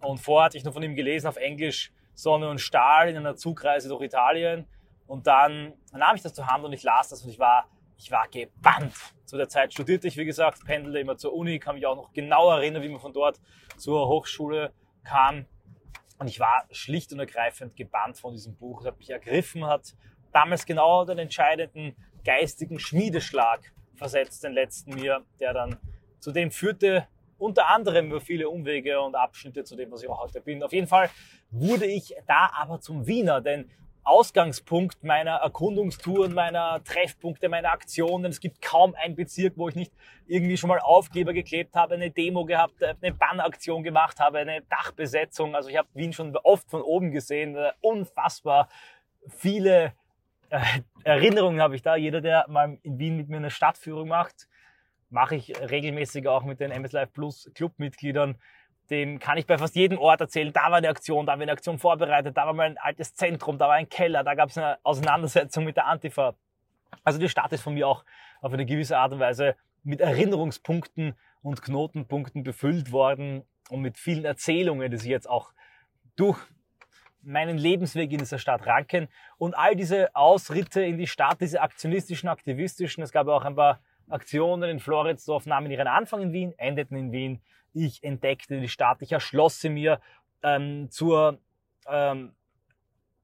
Und 0.01 0.19
vorher 0.19 0.45
hatte 0.45 0.57
ich 0.57 0.63
noch 0.63 0.73
von 0.73 0.83
ihm 0.83 0.95
gelesen 0.95 1.27
auf 1.27 1.37
Englisch 1.37 1.91
Sonne 2.13 2.49
und 2.49 2.59
Stahl 2.59 3.09
in 3.09 3.17
einer 3.17 3.35
Zugreise 3.35 3.89
durch 3.89 4.01
Italien. 4.01 4.67
Und 5.05 5.27
dann 5.27 5.73
nahm 5.91 6.15
ich 6.15 6.21
das 6.21 6.33
zur 6.33 6.47
Hand 6.47 6.63
und 6.63 6.73
ich 6.73 6.83
las 6.83 7.09
das 7.09 7.23
und 7.23 7.29
ich 7.29 7.39
war, 7.39 7.69
ich 7.97 8.09
war 8.11 8.27
gebannt. 8.27 8.95
Zu 9.25 9.37
der 9.37 9.49
Zeit 9.49 9.73
studierte 9.73 10.07
ich, 10.07 10.17
wie 10.17 10.25
gesagt, 10.25 10.65
pendelte 10.65 10.99
immer 10.99 11.17
zur 11.17 11.33
Uni, 11.33 11.59
kann 11.59 11.75
mich 11.75 11.85
auch 11.85 11.95
noch 11.95 12.13
genau 12.13 12.51
erinnern, 12.51 12.81
wie 12.81 12.89
man 12.89 12.99
von 12.99 13.13
dort 13.13 13.39
zur 13.77 14.07
Hochschule 14.07 14.73
kam. 15.03 15.45
Und 16.17 16.27
ich 16.27 16.39
war 16.39 16.65
schlicht 16.71 17.11
und 17.13 17.19
ergreifend 17.19 17.75
gebannt 17.75 18.17
von 18.17 18.33
diesem 18.33 18.55
Buch. 18.55 18.81
Es 18.81 18.87
hat 18.87 18.97
mich 18.97 19.09
ergriffen, 19.09 19.65
hat 19.65 19.95
damals 20.31 20.65
genau 20.65 21.05
den 21.05 21.17
entscheidenden 21.17 21.95
geistigen 22.23 22.79
Schmiedeschlag 22.79 23.73
versetzt, 23.95 24.43
den 24.43 24.53
letzten 24.53 24.95
mir, 24.95 25.23
der 25.39 25.53
dann 25.53 25.77
zu 26.19 26.31
dem 26.31 26.51
führte, 26.51 27.07
unter 27.37 27.69
anderem 27.69 28.07
über 28.07 28.21
viele 28.21 28.49
Umwege 28.49 28.99
und 29.01 29.15
Abschnitte 29.15 29.63
zu 29.63 29.75
dem, 29.75 29.91
was 29.91 30.03
ich 30.03 30.09
auch 30.09 30.21
heute 30.21 30.41
bin. 30.41 30.63
Auf 30.63 30.73
jeden 30.73 30.87
Fall 30.87 31.09
wurde 31.51 31.85
ich 31.85 32.15
da 32.27 32.49
aber 32.53 32.79
zum 32.79 33.05
Wiener, 33.07 33.41
denn 33.41 33.69
Ausgangspunkt 34.05 35.03
meiner 35.03 35.37
Erkundungstouren, 35.37 36.33
meiner 36.33 36.83
Treffpunkte, 36.83 37.49
meiner 37.49 37.71
Aktionen. 37.71 38.25
Es 38.31 38.39
gibt 38.39 38.61
kaum 38.61 38.95
einen 38.95 39.15
Bezirk, 39.15 39.53
wo 39.57 39.67
ich 39.67 39.75
nicht 39.75 39.91
irgendwie 40.27 40.57
schon 40.57 40.69
mal 40.69 40.79
Aufkleber 40.79 41.33
geklebt 41.33 41.75
habe, 41.75 41.95
eine 41.95 42.11
Demo 42.11 42.45
gehabt, 42.45 42.83
eine 42.83 43.13
Bannaktion 43.13 43.83
gemacht 43.83 44.19
habe, 44.19 44.39
eine 44.39 44.61
Dachbesetzung. 44.61 45.55
Also 45.55 45.69
ich 45.69 45.77
habe 45.77 45.89
Wien 45.93 46.13
schon 46.13 46.35
oft 46.37 46.69
von 46.69 46.81
oben 46.81 47.11
gesehen. 47.11 47.57
Unfassbar 47.81 48.69
viele 49.27 49.93
äh, 50.49 50.59
Erinnerungen 51.03 51.61
habe 51.61 51.75
ich 51.75 51.81
da. 51.81 51.95
Jeder, 51.95 52.21
der 52.21 52.45
mal 52.47 52.77
in 52.83 52.99
Wien 52.99 53.17
mit 53.17 53.29
mir 53.29 53.37
eine 53.37 53.51
Stadtführung 53.51 54.07
macht, 54.07 54.47
mache 55.09 55.35
ich 55.35 55.53
regelmäßig 55.59 56.27
auch 56.27 56.43
mit 56.43 56.59
den 56.59 56.71
MS 56.71 56.91
Live 56.91 57.13
Plus 57.13 57.49
Clubmitgliedern. 57.53 58.37
Dem 58.89 59.19
kann 59.19 59.37
ich 59.37 59.47
bei 59.47 59.57
fast 59.57 59.75
jedem 59.75 59.97
Ort 59.97 60.21
erzählen, 60.21 60.53
da 60.53 60.69
war 60.69 60.75
eine 60.75 60.89
Aktion, 60.89 61.25
da 61.25 61.31
haben 61.31 61.39
wir 61.39 61.45
eine 61.45 61.53
Aktion 61.53 61.79
vorbereitet, 61.79 62.37
da 62.37 62.45
war 62.45 62.53
mal 62.53 62.67
ein 62.67 62.77
altes 62.77 63.15
Zentrum, 63.15 63.57
da 63.57 63.67
war 63.67 63.75
ein 63.75 63.89
Keller, 63.89 64.23
da 64.23 64.35
gab 64.35 64.49
es 64.49 64.57
eine 64.57 64.77
Auseinandersetzung 64.83 65.63
mit 65.63 65.77
der 65.77 65.87
Antifa. 65.87 66.35
Also 67.03 67.19
die 67.19 67.29
Stadt 67.29 67.51
ist 67.51 67.61
von 67.61 67.73
mir 67.73 67.87
auch 67.87 68.05
auf 68.41 68.53
eine 68.53 68.65
gewisse 68.65 68.97
Art 68.97 69.11
und 69.13 69.19
Weise 69.19 69.55
mit 69.83 70.01
Erinnerungspunkten 70.01 71.15
und 71.41 71.61
Knotenpunkten 71.61 72.43
befüllt 72.43 72.91
worden 72.91 73.43
und 73.69 73.81
mit 73.81 73.97
vielen 73.97 74.25
Erzählungen, 74.25 74.91
die 74.91 74.97
sich 74.97 75.09
jetzt 75.09 75.29
auch 75.29 75.51
durch 76.15 76.39
meinen 77.25 77.57
Lebensweg 77.57 78.11
in 78.11 78.19
dieser 78.19 78.39
Stadt 78.39 78.65
ranken. 78.65 79.07
Und 79.37 79.55
all 79.55 79.75
diese 79.75 80.15
Ausritte 80.15 80.81
in 80.83 80.97
die 80.97 81.07
Stadt, 81.07 81.41
diese 81.41 81.61
aktionistischen, 81.61 82.29
aktivistischen, 82.29 83.03
es 83.03 83.11
gab 83.11 83.27
auch 83.27 83.45
ein 83.45 83.55
paar 83.55 83.79
Aktionen 84.09 84.69
in 84.69 84.79
Floridsdorf, 84.79 85.45
nahmen 85.45 85.71
ihren 85.71 85.87
Anfang 85.87 86.21
in 86.21 86.33
Wien, 86.33 86.53
endeten 86.57 86.97
in 86.97 87.11
Wien. 87.11 87.41
Ich 87.75 88.03
entdeckte 88.03 88.59
die 88.59 88.69
Stadt, 88.69 89.01
ich 89.01 89.11
erschloss 89.11 89.59
sie 89.59 89.69
mir 89.69 89.99
ähm, 90.43 90.89
zur 90.89 91.39
ähm, 91.87 92.31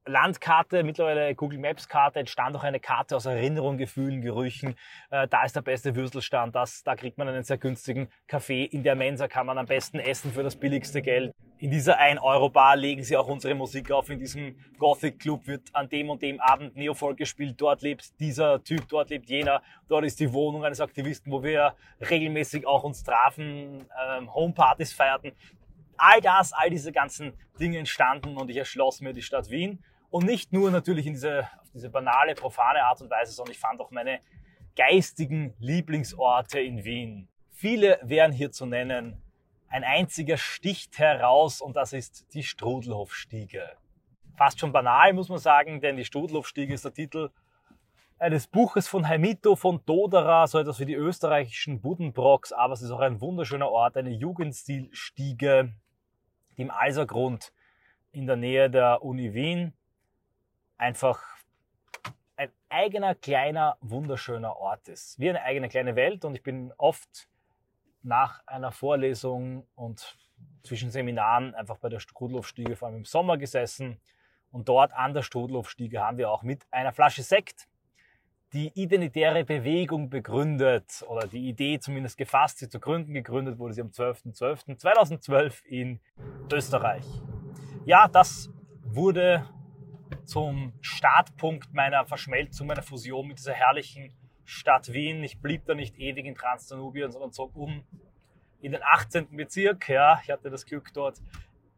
Landkarte, 0.06 0.82
mittlerweile 0.82 1.34
Google 1.34 1.58
Maps 1.58 1.88
Karte, 1.88 2.18
entstand 2.18 2.56
auch 2.56 2.64
eine 2.64 2.80
Karte 2.80 3.14
aus 3.14 3.26
Erinnerung, 3.26 3.78
Gefühlen, 3.78 4.20
Gerüchen. 4.20 4.74
Äh, 5.10 5.28
da 5.28 5.44
ist 5.44 5.54
der 5.54 5.62
beste 5.62 5.94
Würstelstand, 5.94 6.56
das, 6.56 6.82
da 6.82 6.96
kriegt 6.96 7.18
man 7.18 7.28
einen 7.28 7.44
sehr 7.44 7.58
günstigen 7.58 8.08
Kaffee. 8.26 8.64
In 8.64 8.82
der 8.82 8.96
Mensa 8.96 9.28
kann 9.28 9.46
man 9.46 9.58
am 9.58 9.66
besten 9.66 10.00
essen 10.00 10.32
für 10.32 10.42
das 10.42 10.56
billigste 10.56 11.02
Geld. 11.02 11.32
In 11.58 11.70
dieser 11.70 12.00
1-Euro-Bar 12.00 12.74
legen 12.74 13.04
sie 13.04 13.16
auch 13.16 13.28
unsere 13.28 13.54
Musik 13.54 13.92
auf. 13.92 14.10
In 14.10 14.18
diesem 14.18 14.56
Gothic 14.78 15.20
Club 15.20 15.46
wird 15.46 15.68
an 15.72 15.88
dem 15.88 16.10
und 16.10 16.20
dem 16.20 16.40
Abend 16.40 16.74
Neofolk 16.74 17.16
gespielt. 17.16 17.54
Dort 17.60 17.82
lebt 17.82 18.18
dieser 18.18 18.64
Typ, 18.64 18.88
dort 18.88 19.10
lebt 19.10 19.30
jener. 19.30 19.62
Dort 19.86 20.04
ist 20.04 20.18
die 20.18 20.32
Wohnung 20.32 20.64
eines 20.64 20.80
Aktivisten, 20.80 21.30
wo 21.30 21.44
wir 21.44 21.76
regelmäßig 22.00 22.66
auch 22.66 22.82
uns 22.82 23.04
trafen, 23.04 23.86
ähm, 24.08 24.34
Homepartys 24.34 24.92
feierten. 24.92 25.30
All 25.96 26.20
das, 26.20 26.52
all 26.52 26.70
diese 26.70 26.90
ganzen 26.90 27.32
Dinge 27.60 27.78
entstanden 27.78 28.36
und 28.36 28.50
ich 28.50 28.56
erschloss 28.56 29.00
mir 29.00 29.12
die 29.12 29.22
Stadt 29.22 29.48
Wien 29.48 29.78
und 30.12 30.26
nicht 30.26 30.52
nur 30.52 30.70
natürlich 30.70 31.06
in 31.06 31.14
diese, 31.14 31.48
auf 31.60 31.70
diese 31.72 31.88
banale, 31.88 32.34
profane 32.34 32.84
Art 32.84 33.00
und 33.00 33.10
Weise, 33.10 33.32
sondern 33.32 33.52
ich 33.52 33.58
fand 33.58 33.80
auch 33.80 33.90
meine 33.90 34.20
geistigen 34.76 35.54
Lieblingsorte 35.58 36.60
in 36.60 36.84
Wien. 36.84 37.28
Viele 37.50 37.98
wären 38.02 38.30
hier 38.30 38.52
zu 38.52 38.66
nennen. 38.66 39.22
Ein 39.68 39.84
einziger 39.84 40.36
sticht 40.36 40.98
heraus 40.98 41.62
und 41.62 41.76
das 41.76 41.94
ist 41.94 42.34
die 42.34 42.42
Strudelhofstiege. 42.42 43.70
Fast 44.36 44.60
schon 44.60 44.70
banal, 44.70 45.14
muss 45.14 45.30
man 45.30 45.38
sagen, 45.38 45.80
denn 45.80 45.96
die 45.96 46.04
Strudelhofstiege 46.04 46.74
ist 46.74 46.84
der 46.84 46.92
Titel 46.92 47.30
eines 48.18 48.46
Buches 48.46 48.88
von 48.88 49.08
Heimito 49.08 49.56
von 49.56 49.80
Dodera, 49.86 50.46
so 50.46 50.58
etwas 50.58 50.78
wie 50.78 50.86
die 50.86 50.94
österreichischen 50.94 51.80
Buddenbrocks, 51.80 52.52
aber 52.52 52.74
es 52.74 52.82
ist 52.82 52.90
auch 52.90 53.00
ein 53.00 53.22
wunderschöner 53.22 53.70
Ort, 53.70 53.96
eine 53.96 54.10
Jugendstilstiege, 54.10 55.72
die 56.56 56.62
im 56.62 56.70
Alsergrund 56.70 57.54
in 58.12 58.26
der 58.26 58.36
Nähe 58.36 58.68
der 58.68 59.02
Uni 59.02 59.32
Wien 59.32 59.72
einfach 60.82 61.22
ein 62.34 62.50
eigener, 62.68 63.14
kleiner, 63.14 63.76
wunderschöner 63.80 64.56
Ort 64.56 64.88
ist. 64.88 65.18
Wie 65.20 65.30
eine 65.30 65.42
eigene 65.42 65.68
kleine 65.68 65.94
Welt 65.94 66.24
und 66.24 66.34
ich 66.34 66.42
bin 66.42 66.72
oft 66.76 67.28
nach 68.02 68.44
einer 68.46 68.72
Vorlesung 68.72 69.64
und 69.76 70.18
zwischen 70.64 70.90
Seminaren 70.90 71.54
einfach 71.54 71.78
bei 71.78 71.88
der 71.88 72.00
Strudelhofstiege, 72.00 72.74
vor 72.74 72.88
allem 72.88 72.98
im 72.98 73.04
Sommer 73.04 73.38
gesessen. 73.38 74.00
Und 74.50 74.68
dort 74.68 74.92
an 74.92 75.14
der 75.14 75.22
Strudelhofstiege 75.22 76.00
haben 76.00 76.18
wir 76.18 76.30
auch 76.30 76.42
mit 76.42 76.66
einer 76.72 76.92
Flasche 76.92 77.22
Sekt 77.22 77.68
die 78.52 78.72
identitäre 78.74 79.44
Bewegung 79.44 80.10
begründet 80.10 81.04
oder 81.08 81.28
die 81.28 81.48
Idee 81.48 81.78
zumindest 81.78 82.18
gefasst, 82.18 82.58
sie 82.58 82.68
zu 82.68 82.80
gründen. 82.80 83.14
Gegründet 83.14 83.58
wurde 83.58 83.74
sie 83.74 83.82
am 83.82 83.88
12.12.2012 83.88 85.64
in 85.64 86.00
Österreich. 86.52 87.06
Ja, 87.86 88.08
das 88.08 88.50
wurde 88.82 89.48
zum 90.24 90.72
Startpunkt 90.80 91.72
meiner 91.72 92.04
Verschmelzung, 92.06 92.66
meiner 92.66 92.82
Fusion 92.82 93.28
mit 93.28 93.38
dieser 93.38 93.54
herrlichen 93.54 94.12
Stadt 94.44 94.92
Wien. 94.92 95.22
Ich 95.22 95.40
blieb 95.40 95.64
da 95.66 95.74
nicht 95.74 95.98
ewig 95.98 96.26
in 96.26 96.34
Transdanubien, 96.34 97.10
sondern 97.10 97.32
zog 97.32 97.54
um 97.56 97.84
in 98.60 98.72
den 98.72 98.82
18. 98.82 99.36
Bezirk. 99.36 99.88
Ja, 99.88 100.20
ich 100.22 100.30
hatte 100.30 100.50
das 100.50 100.66
Glück 100.66 100.92
dort 100.94 101.20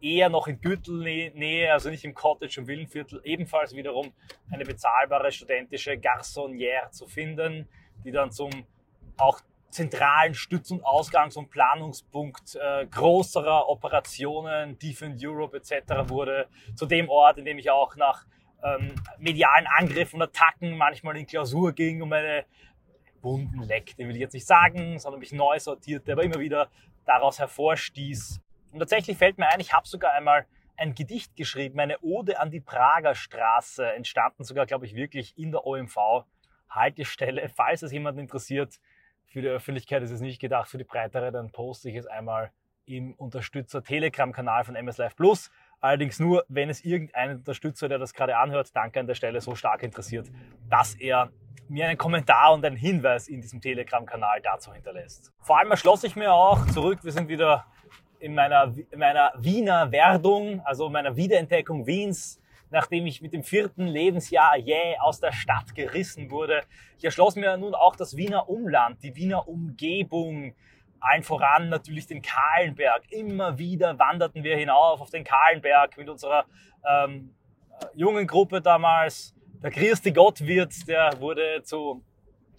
eher 0.00 0.28
noch 0.28 0.46
in 0.46 0.60
Gürtelnähe, 0.60 1.72
also 1.72 1.88
nicht 1.88 2.04
im 2.04 2.14
Cottage 2.14 2.60
und 2.60 2.66
Villenviertel, 2.66 3.20
ebenfalls 3.24 3.74
wiederum 3.74 4.12
eine 4.50 4.64
bezahlbare 4.64 5.32
studentische 5.32 5.92
Garçonnière 5.92 6.90
zu 6.90 7.06
finden, 7.06 7.68
die 8.04 8.10
dann 8.10 8.30
zum 8.30 8.50
auch 9.16 9.40
zentralen 9.70 10.34
Stütz- 10.34 10.70
und 10.70 10.84
Ausgangs- 10.84 11.36
und 11.36 11.50
Planungspunkt 11.50 12.54
äh, 12.54 12.86
größerer 12.86 13.68
Operationen, 13.68 14.78
Defend 14.78 15.24
Europe 15.24 15.56
etc. 15.56 16.08
wurde, 16.08 16.46
zu 16.76 16.86
dem 16.86 17.08
Ort, 17.08 17.38
in 17.38 17.44
dem 17.44 17.58
ich 17.58 17.70
auch 17.70 17.96
nach 17.96 18.24
ähm, 18.64 18.94
medialen 19.18 19.66
Angriffen 19.76 20.16
und 20.16 20.28
Attacken 20.28 20.76
manchmal 20.76 21.16
in 21.16 21.26
Klausur 21.26 21.72
ging 21.72 22.02
und 22.02 22.08
meine 22.08 22.44
Wunden 23.22 23.62
leckte, 23.62 24.06
will 24.06 24.14
ich 24.14 24.20
jetzt 24.20 24.34
nicht 24.34 24.46
sagen, 24.46 24.98
sondern 24.98 25.20
mich 25.20 25.32
neu 25.32 25.58
sortierte, 25.58 26.12
aber 26.12 26.24
immer 26.24 26.40
wieder 26.40 26.68
daraus 27.04 27.38
hervorstieß. 27.38 28.40
Und 28.72 28.78
tatsächlich 28.78 29.16
fällt 29.16 29.38
mir 29.38 29.48
ein, 29.48 29.60
ich 29.60 29.72
habe 29.72 29.86
sogar 29.86 30.12
einmal 30.12 30.46
ein 30.76 30.94
Gedicht 30.94 31.36
geschrieben, 31.36 31.78
eine 31.78 32.00
Ode 32.00 32.40
an 32.40 32.50
die 32.50 32.60
Prager 32.60 33.14
Straße, 33.14 33.92
entstanden 33.92 34.44
sogar, 34.44 34.66
glaube 34.66 34.86
ich, 34.86 34.94
wirklich 34.94 35.36
in 35.38 35.52
der 35.52 35.66
OMV 35.66 36.24
Haltestelle. 36.68 37.48
Falls 37.54 37.82
es 37.82 37.92
jemanden 37.92 38.20
interessiert, 38.20 38.80
für 39.26 39.42
die 39.42 39.48
Öffentlichkeit 39.48 40.02
ist 40.02 40.10
es 40.10 40.20
nicht 40.20 40.40
gedacht, 40.40 40.68
für 40.68 40.78
die 40.78 40.84
breitere, 40.84 41.30
dann 41.30 41.50
poste 41.50 41.90
ich 41.90 41.96
es 41.96 42.06
einmal 42.06 42.50
im 42.86 43.14
Unterstützer 43.14 43.82
Telegram-Kanal 43.82 44.64
von 44.64 44.76
MS 44.76 44.98
Live 44.98 45.16
Plus. 45.16 45.50
Allerdings 45.84 46.18
nur, 46.18 46.46
wenn 46.48 46.70
es 46.70 46.82
irgendeinen 46.82 47.40
Unterstützer, 47.40 47.90
der 47.90 47.98
das 47.98 48.14
gerade 48.14 48.38
anhört, 48.38 48.74
danke 48.74 49.00
an 49.00 49.06
der 49.06 49.14
Stelle, 49.14 49.42
so 49.42 49.54
stark 49.54 49.82
interessiert, 49.82 50.30
dass 50.70 50.94
er 50.94 51.28
mir 51.68 51.86
einen 51.86 51.98
Kommentar 51.98 52.54
und 52.54 52.64
einen 52.64 52.74
Hinweis 52.74 53.28
in 53.28 53.42
diesem 53.42 53.60
Telegram-Kanal 53.60 54.40
dazu 54.40 54.72
hinterlässt. 54.72 55.30
Vor 55.42 55.58
allem 55.58 55.70
erschloss 55.70 56.02
ich 56.04 56.16
mir 56.16 56.32
auch 56.32 56.64
zurück, 56.68 57.00
wir 57.04 57.12
sind 57.12 57.28
wieder 57.28 57.66
in 58.18 58.34
meiner, 58.34 58.72
in 58.90 58.98
meiner 58.98 59.34
Wiener 59.36 59.92
Werdung, 59.92 60.62
also 60.64 60.88
meiner 60.88 61.16
Wiederentdeckung 61.16 61.86
Wiens, 61.86 62.40
nachdem 62.70 63.04
ich 63.04 63.20
mit 63.20 63.34
dem 63.34 63.42
vierten 63.42 63.86
Lebensjahr 63.86 64.56
jäh 64.56 64.92
yeah, 64.92 65.02
aus 65.02 65.20
der 65.20 65.32
Stadt 65.32 65.74
gerissen 65.74 66.30
wurde. 66.30 66.62
Ich 66.96 67.04
erschloss 67.04 67.36
mir 67.36 67.58
nun 67.58 67.74
auch 67.74 67.94
das 67.94 68.16
Wiener 68.16 68.48
Umland, 68.48 69.02
die 69.02 69.14
Wiener 69.16 69.46
Umgebung, 69.46 70.54
allen 71.04 71.22
voran 71.22 71.68
natürlich 71.68 72.06
den 72.06 72.22
Kahlenberg. 72.22 73.02
Immer 73.10 73.58
wieder 73.58 73.98
wanderten 73.98 74.42
wir 74.42 74.56
hinauf 74.56 75.00
auf 75.00 75.10
den 75.10 75.24
Kahlenberg 75.24 75.96
mit 75.96 76.08
unserer 76.08 76.46
ähm, 76.88 77.34
jungen 77.94 78.26
Gruppe 78.26 78.60
damals. 78.60 79.34
Der 79.62 79.70
Christi 79.70 80.12
Gottwirt, 80.12 80.86
der 80.88 81.20
wurde 81.20 81.62
zu 81.62 82.04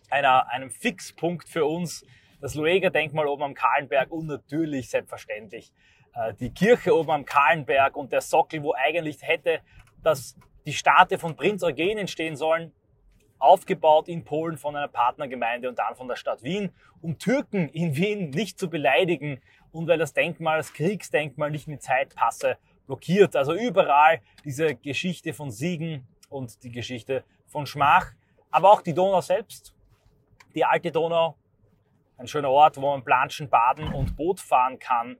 einer, 0.10 0.50
einem 0.50 0.70
Fixpunkt 0.70 1.48
für 1.48 1.66
uns. 1.66 2.06
Das 2.42 2.56
Lueger-Denkmal 2.56 3.28
oben 3.28 3.44
am 3.44 3.54
Kahlenberg 3.54 4.12
und 4.12 4.28
natürlich 4.28 4.90
selbstverständlich 4.90 5.72
äh, 6.16 6.34
die 6.36 6.52
Kirche 6.52 6.96
oben 6.96 7.12
am 7.12 7.26
Kahlenberg 7.26 7.96
und 7.96 8.12
der 8.12 8.22
Sockel, 8.22 8.62
wo 8.62 8.74
eigentlich 8.74 9.22
hätte 9.22 9.62
dass 10.06 10.38
die 10.66 10.74
Statue 10.74 11.18
von 11.18 11.36
Prinz 11.36 11.64
Eugen 11.64 11.98
entstehen 11.98 12.36
sollen, 12.36 12.72
aufgebaut 13.40 14.08
in 14.08 14.24
Polen 14.24 14.58
von 14.58 14.76
einer 14.76 14.88
Partnergemeinde 14.88 15.70
und 15.70 15.80
dann 15.80 15.96
von 15.96 16.08
der 16.08 16.16
Stadt 16.16 16.44
Wien, 16.44 16.72
um 17.02 17.18
Türken 17.20 17.70
in 17.70 17.96
Wien 17.96 18.30
nicht 18.30 18.58
zu 18.60 18.70
beleidigen 18.70 19.42
und 19.72 19.88
weil 19.88 19.98
das 19.98 20.14
Denkmal, 20.14 20.58
das 20.58 20.74
Kriegsdenkmal 20.74 21.52
nicht 21.52 21.68
mit 21.68 21.84
Zeitpasse 21.84 22.58
blockiert. 22.86 23.36
Also 23.36 23.54
überall 23.54 24.22
diese 24.44 24.76
Geschichte 24.76 25.34
von 25.34 25.52
Siegen 25.52 26.08
und 26.30 26.64
die 26.64 26.72
Geschichte 26.72 27.24
von 27.48 27.66
Schmach, 27.66 28.12
aber 28.52 28.72
auch 28.72 28.82
die 28.82 28.94
Donau 28.94 29.22
selbst, 29.22 29.76
die 30.54 30.64
alte 30.64 30.92
Donau, 30.92 31.36
ein 32.18 32.28
schöner 32.28 32.50
Ort, 32.50 32.78
wo 32.78 32.92
man 32.92 33.04
planschen, 33.04 33.50
baden 33.50 33.94
und 33.94 34.16
Boot 34.16 34.40
fahren 34.40 34.80
kann. 34.80 35.18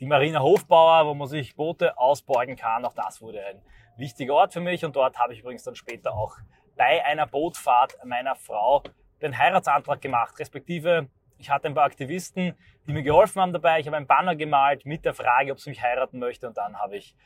Die 0.00 0.06
Marina 0.06 0.40
Hofbauer, 0.40 1.06
wo 1.06 1.14
man 1.14 1.28
sich 1.28 1.54
Boote 1.54 1.98
ausborgen 1.98 2.56
kann, 2.56 2.84
auch 2.84 2.94
das 2.94 3.20
wurde 3.20 3.44
ein 3.44 3.62
wichtiger 3.96 4.34
Ort 4.34 4.54
für 4.54 4.60
mich 4.60 4.84
und 4.84 4.96
dort 4.96 5.18
habe 5.18 5.34
ich 5.34 5.40
übrigens 5.40 5.62
dann 5.62 5.74
später 5.74 6.14
auch 6.14 6.36
bei 6.76 7.04
einer 7.04 7.26
Bootfahrt 7.26 7.96
meiner 8.04 8.34
Frau 8.34 8.82
den 9.20 9.36
Heiratsantrag 9.36 10.00
gemacht, 10.00 10.38
respektive 10.38 11.08
ich 11.42 11.50
hatte 11.50 11.66
ein 11.66 11.74
paar 11.74 11.84
Aktivisten, 11.84 12.54
die 12.86 12.92
mir 12.92 13.02
geholfen 13.02 13.42
haben 13.42 13.52
dabei. 13.52 13.80
Ich 13.80 13.86
habe 13.88 13.96
ein 13.96 14.06
Banner 14.06 14.36
gemalt 14.36 14.86
mit 14.86 15.04
der 15.04 15.12
Frage, 15.12 15.50
ob 15.50 15.58
sie 15.58 15.70
mich 15.70 15.82
heiraten 15.82 16.20
möchte 16.20 16.46
und 16.46 16.56
dann 16.56 16.78
habe 16.78 16.96
ich, 16.96 17.16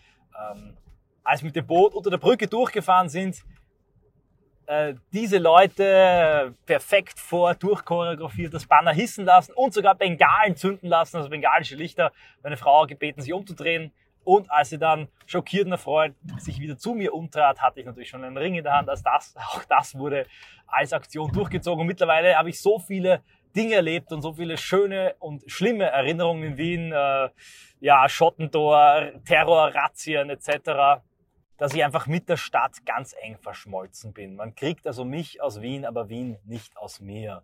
ähm, 0.40 0.76
als 1.22 1.42
wir 1.42 1.48
mit 1.48 1.56
dem 1.56 1.66
Boot 1.66 1.94
unter 1.94 2.08
der 2.08 2.16
Brücke 2.16 2.46
durchgefahren 2.46 3.10
sind, 3.10 3.44
äh, 4.66 4.94
diese 5.12 5.38
Leute 5.38 6.54
perfekt 6.64 7.20
vor 7.20 7.54
durchchoreografiert 7.54 8.54
das 8.54 8.66
Banner 8.66 8.92
hissen 8.92 9.24
lassen 9.24 9.52
und 9.52 9.74
sogar 9.74 9.94
Bengalen 9.94 10.56
zünden 10.56 10.88
lassen, 10.88 11.18
also 11.18 11.28
bengalische 11.28 11.76
Lichter. 11.76 12.10
Meine 12.42 12.56
Frau 12.56 12.86
gebeten, 12.86 13.20
sich 13.20 13.32
umzudrehen. 13.32 13.92
Und 14.26 14.50
als 14.50 14.70
sie 14.70 14.78
dann 14.78 15.08
schockiert 15.24 15.66
und 15.66 15.72
erfreut 15.72 16.14
sich 16.38 16.58
wieder 16.58 16.76
zu 16.76 16.94
mir 16.94 17.14
umtrat, 17.14 17.60
hatte 17.60 17.80
ich 17.80 17.86
natürlich 17.86 18.08
schon 18.08 18.24
einen 18.24 18.36
Ring 18.36 18.56
in 18.56 18.64
der 18.64 18.74
Hand. 18.74 18.88
Also 18.88 19.04
das, 19.04 19.34
auch 19.52 19.64
das 19.64 19.96
wurde 19.96 20.26
als 20.66 20.92
Aktion 20.92 21.30
durchgezogen. 21.32 21.80
Und 21.80 21.86
mittlerweile 21.86 22.36
habe 22.36 22.50
ich 22.50 22.60
so 22.60 22.80
viele 22.80 23.22
Dinge 23.54 23.76
erlebt 23.76 24.12
und 24.12 24.22
so 24.22 24.32
viele 24.32 24.56
schöne 24.56 25.14
und 25.20 25.44
schlimme 25.46 25.84
Erinnerungen 25.84 26.42
in 26.42 26.56
Wien. 26.56 26.92
Äh, 26.92 27.28
ja, 27.78 28.08
Schottentor, 28.08 29.12
Terror, 29.24 29.72
Razzien 29.74 30.28
etc 30.30 31.00
dass 31.58 31.72
ich 31.72 31.82
einfach 31.82 32.06
mit 32.06 32.28
der 32.28 32.36
Stadt 32.36 32.84
ganz 32.84 33.14
eng 33.22 33.38
verschmolzen 33.38 34.12
bin. 34.12 34.36
Man 34.36 34.54
kriegt 34.54 34.86
also 34.86 35.06
mich 35.06 35.40
aus 35.40 35.62
Wien, 35.62 35.86
aber 35.86 36.10
Wien 36.10 36.36
nicht 36.44 36.76
aus 36.76 37.00
mir. 37.00 37.42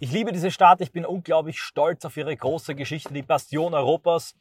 Ich 0.00 0.12
liebe 0.12 0.32
diese 0.32 0.50
Stadt, 0.50 0.80
ich 0.80 0.92
bin 0.92 1.06
unglaublich 1.06 1.60
stolz 1.60 2.04
auf 2.04 2.16
ihre 2.16 2.36
große 2.36 2.74
Geschichte, 2.74 3.14
die 3.14 3.22
Bastion 3.22 3.74
Europas. 3.74 4.34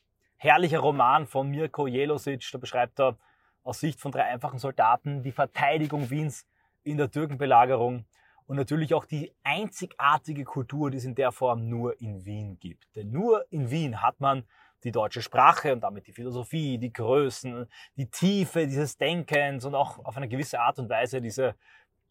Herrlicher 0.44 0.80
Roman 0.80 1.26
von 1.26 1.50
Mirko 1.50 1.88
Jelosic, 1.88 2.50
da 2.52 2.58
beschreibt 2.58 3.00
er 3.00 3.16
aus 3.64 3.80
Sicht 3.80 4.02
von 4.02 4.12
drei 4.12 4.26
einfachen 4.26 4.60
Soldaten 4.60 5.24
die 5.24 5.32
Verteidigung 5.32 6.10
Wiens 6.10 6.46
in 6.84 6.98
der 6.98 7.10
Türkenbelagerung 7.10 8.04
und 8.46 8.58
natürlich 8.58 8.94
auch 8.94 9.06
die 9.06 9.32
einzigartige 9.44 10.44
Kultur, 10.44 10.92
die 10.92 10.98
es 10.98 11.06
in 11.06 11.16
der 11.16 11.32
Form 11.32 11.70
nur 11.70 12.02
in 12.02 12.26
Wien 12.26 12.60
gibt. 12.60 12.94
Denn 12.94 13.10
nur 13.10 13.46
in 13.52 13.72
Wien 13.72 14.02
hat 14.02 14.20
man 14.20 14.44
die 14.84 14.92
deutsche 14.92 15.22
Sprache 15.22 15.72
und 15.72 15.80
damit 15.80 16.08
die 16.08 16.12
Philosophie, 16.12 16.78
die 16.78 16.92
Größen, 16.92 17.66
die 17.96 18.10
Tiefe 18.10 18.68
dieses 18.68 18.98
Denkens 18.98 19.64
und 19.64 19.76
auch 19.76 20.04
auf 20.04 20.18
eine 20.18 20.28
gewisse 20.28 20.60
Art 20.60 20.78
und 20.78 20.90
Weise 20.90 21.22
diese 21.22 21.56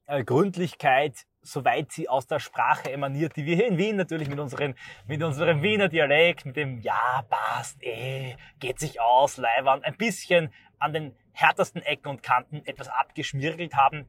äh, 0.06 0.24
Gründlichkeit, 0.24 1.26
soweit 1.42 1.92
sie 1.92 2.08
aus 2.08 2.26
der 2.26 2.38
Sprache 2.38 2.90
emaniert, 2.90 3.36
die 3.36 3.44
wir 3.44 3.56
hier 3.56 3.68
in 3.68 3.78
Wien 3.78 3.96
natürlich 3.96 4.28
mit, 4.28 4.38
unseren, 4.38 4.74
mit 5.06 5.22
unserem 5.22 5.62
Wiener 5.62 5.88
Dialekt, 5.88 6.46
mit 6.46 6.56
dem 6.56 6.78
Ja, 6.80 7.24
passt, 7.28 7.82
eh, 7.82 8.36
geht 8.60 8.78
sich 8.78 9.00
aus, 9.00 9.36
Leiwand, 9.36 9.84
ein 9.84 9.96
bisschen 9.96 10.52
an 10.78 10.92
den 10.92 11.16
härtesten 11.32 11.82
Ecken 11.82 12.08
und 12.08 12.22
Kanten 12.22 12.62
etwas 12.64 12.88
abgeschmirgelt 12.88 13.74
haben, 13.74 14.06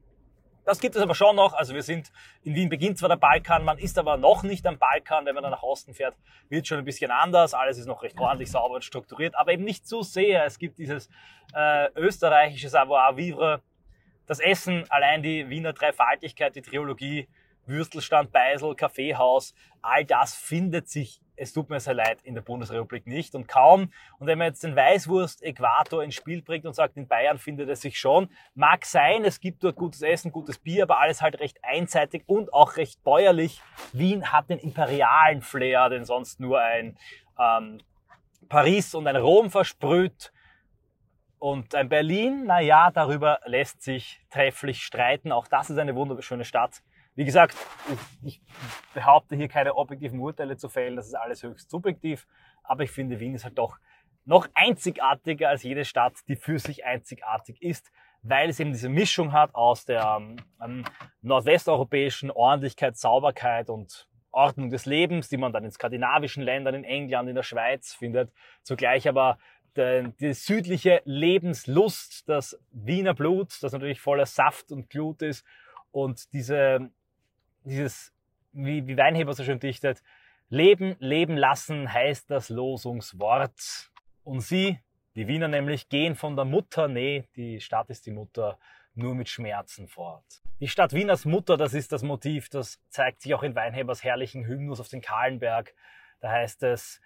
das 0.66 0.80
gibt 0.80 0.96
es 0.96 1.02
aber 1.02 1.14
schon 1.14 1.36
noch. 1.36 1.54
Also 1.54 1.74
wir 1.74 1.84
sind, 1.84 2.12
in 2.44 2.56
Wien 2.56 2.70
beginnt 2.70 2.98
zwar 2.98 3.10
der 3.10 3.18
Balkan, 3.18 3.66
man 3.66 3.78
ist 3.78 3.98
aber 3.98 4.18
noch 4.18 4.44
nicht 4.44 4.66
am 4.66 4.78
Balkan. 4.78 5.26
Wenn 5.26 5.36
man 5.36 5.44
dann 5.44 5.52
nach 5.52 5.64
Osten 5.64 5.94
fährt, 5.94 6.16
wird 6.50 6.68
schon 6.68 6.78
ein 6.78 6.86
bisschen 6.86 7.12
anders. 7.12 7.54
Alles 7.54 7.78
ist 7.78 7.86
noch 7.86 8.04
recht 8.04 8.18
ordentlich, 8.18 8.50
sauber 8.50 8.76
und 8.76 8.84
strukturiert, 8.84 9.36
aber 9.36 9.52
eben 9.52 9.64
nicht 9.64 9.88
zu 9.88 10.04
sehr. 10.04 10.46
Es 10.46 10.58
gibt 10.58 10.80
dieses 10.80 11.10
äh, 11.54 11.90
österreichische 11.96 12.70
Savoir-vivre. 12.70 13.62
Das 14.26 14.40
Essen, 14.40 14.86
allein 14.90 15.22
die 15.22 15.50
Wiener 15.50 15.74
Dreifaltigkeit, 15.74 16.56
die 16.56 16.62
Triologie, 16.62 17.28
Würstelstand, 17.66 18.32
Beisel, 18.32 18.76
Kaffeehaus, 18.76 19.54
all 19.82 20.06
das 20.06 20.36
findet 20.36 20.90
sich 20.90 21.22
es 21.36 21.54
tut 21.54 21.70
mir 21.70 21.80
sehr 21.80 21.94
leid, 21.94 22.20
in 22.24 22.36
der 22.36 22.42
Bundesrepublik 22.42 23.08
nicht 23.08 23.36
und 23.36 23.48
kaum. 23.48 23.92
Und 24.20 24.28
wenn 24.28 24.38
man 24.38 24.48
jetzt 24.48 24.64
den 24.64 24.76
Weißwurst-Äquator 24.76 26.04
ins 26.04 26.16
Spiel 26.16 26.42
bringt 26.42 26.66
und 26.66 26.74
sagt, 26.74 26.98
in 26.98 27.08
Bayern 27.08 27.38
findet 27.38 27.70
es 27.70 27.82
sich 27.82 28.00
schon, 28.00 28.30
mag 28.54 28.86
sein, 28.86 29.26
es 29.26 29.40
gibt 29.40 29.64
dort 29.64 29.76
gutes 29.76 30.02
Essen, 30.02 30.32
gutes 30.32 30.60
Bier, 30.60 30.84
aber 30.84 31.00
alles 31.00 31.22
halt 31.22 31.40
recht 31.40 31.58
einseitig 31.64 32.24
und 32.28 32.54
auch 32.54 32.78
recht 32.78 33.04
bäuerlich. 33.04 33.62
Wien 33.92 34.32
hat 34.32 34.50
den 34.50 34.60
imperialen 34.60 35.42
Flair, 35.42 35.90
den 35.90 36.06
sonst 36.06 36.40
nur 36.40 36.62
ein 36.62 36.98
ähm, 37.40 37.80
Paris 38.50 38.94
und 38.94 39.08
ein 39.08 39.16
Rom 39.16 39.50
versprüht. 39.50 40.32
Und 41.44 41.76
ein 41.76 41.90
Berlin, 41.90 42.46
na 42.46 42.62
ja, 42.62 42.90
darüber 42.90 43.42
lässt 43.44 43.82
sich 43.82 44.22
trefflich 44.30 44.82
streiten. 44.82 45.34
Auch 45.34 45.46
das 45.46 45.70
ist 45.70 45.78
eine 45.78 45.94
wunderschöne 45.94 46.46
Stadt. 46.46 46.82
Wie 47.16 47.26
gesagt, 47.26 47.58
ich, 47.92 48.38
ich 48.38 48.42
behaupte 48.94 49.36
hier 49.36 49.50
keine 49.50 49.76
objektiven 49.76 50.20
Urteile 50.20 50.56
zu 50.56 50.70
fällen, 50.70 50.96
das 50.96 51.08
ist 51.08 51.16
alles 51.16 51.44
höchst 51.44 51.70
subjektiv, 51.70 52.28
aber 52.64 52.84
ich 52.84 52.92
finde, 52.92 53.20
Wien 53.20 53.36
ist 53.36 53.44
halt 53.44 53.58
doch 53.58 53.78
noch 54.24 54.48
einzigartiger 54.54 55.50
als 55.50 55.64
jede 55.64 55.84
Stadt, 55.84 56.14
die 56.30 56.38
für 56.38 56.60
sich 56.60 56.86
einzigartig 56.86 57.62
ist, 57.62 57.92
weil 58.22 58.50
es 58.50 58.62
eben 58.62 58.72
diese 58.72 58.88
Mischung 58.88 59.34
hat 59.34 59.54
aus 59.54 59.84
der 59.84 60.22
ähm, 60.64 60.86
nordwesteuropäischen 61.24 62.32
Ordentlichkeit, 62.32 62.96
Sauberkeit 62.96 63.70
und 63.70 64.08
Ordnung 64.34 64.70
des 64.70 64.86
Lebens, 64.86 65.30
die 65.30 65.38
man 65.38 65.54
dann 65.54 65.64
in 65.64 65.72
skandinavischen 65.72 66.42
Ländern, 66.42 66.74
in 66.74 66.84
England, 66.84 67.30
in 67.30 67.36
der 67.36 67.44
Schweiz 67.44 67.94
findet, 67.94 68.32
zugleich 68.64 69.08
aber 69.08 69.38
die 69.76 70.34
südliche 70.34 71.02
Lebenslust, 71.06 72.28
das 72.30 72.60
Wiener 72.72 73.14
Blut, 73.14 73.62
das 73.62 73.74
natürlich 73.74 74.00
voller 74.00 74.26
Saft 74.26 74.72
und 74.72 74.90
Glut 74.90 75.22
ist 75.22 75.46
und 75.92 76.32
diese 76.34 76.92
dieses, 77.66 78.14
wie, 78.52 78.86
wie 78.88 78.98
Weinheber 78.98 79.34
so 79.34 79.44
schön 79.44 79.60
dichtet, 79.60 80.04
Leben, 80.50 80.96
leben 81.00 81.38
lassen 81.38 81.92
heißt 81.92 82.30
das 82.30 82.50
Losungswort. 82.50 83.92
Und 84.24 84.42
sie, 84.42 84.80
die 85.16 85.28
Wiener 85.28 85.48
nämlich, 85.48 85.90
gehen 85.90 86.16
von 86.16 86.36
der 86.36 86.46
Mutter, 86.46 86.88
nee, 86.88 87.28
die 87.36 87.60
Stadt 87.60 87.90
ist 87.90 88.06
die 88.06 88.12
Mutter, 88.12 88.60
nur 88.94 89.16
mit 89.16 89.30
Schmerzen 89.30 89.88
fort. 89.88 90.24
Die 90.60 90.68
Stadt 90.68 90.94
Wieners 90.94 91.26
Mutter, 91.26 91.58
das 91.58 91.74
ist 91.74 91.92
das 91.92 92.04
Motiv, 92.04 92.50
das 92.50 92.80
zeigt 92.90 93.22
sich 93.22 93.34
auch 93.34 93.42
in 93.42 93.56
Weinhebers 93.56 94.04
herrlichen 94.04 94.46
Hymnus 94.46 94.80
auf 94.80 94.90
den 94.90 95.02
Kahlenberg. 95.02 95.74
Da 96.20 96.30
heißt 96.30 96.62
es, 96.64 97.02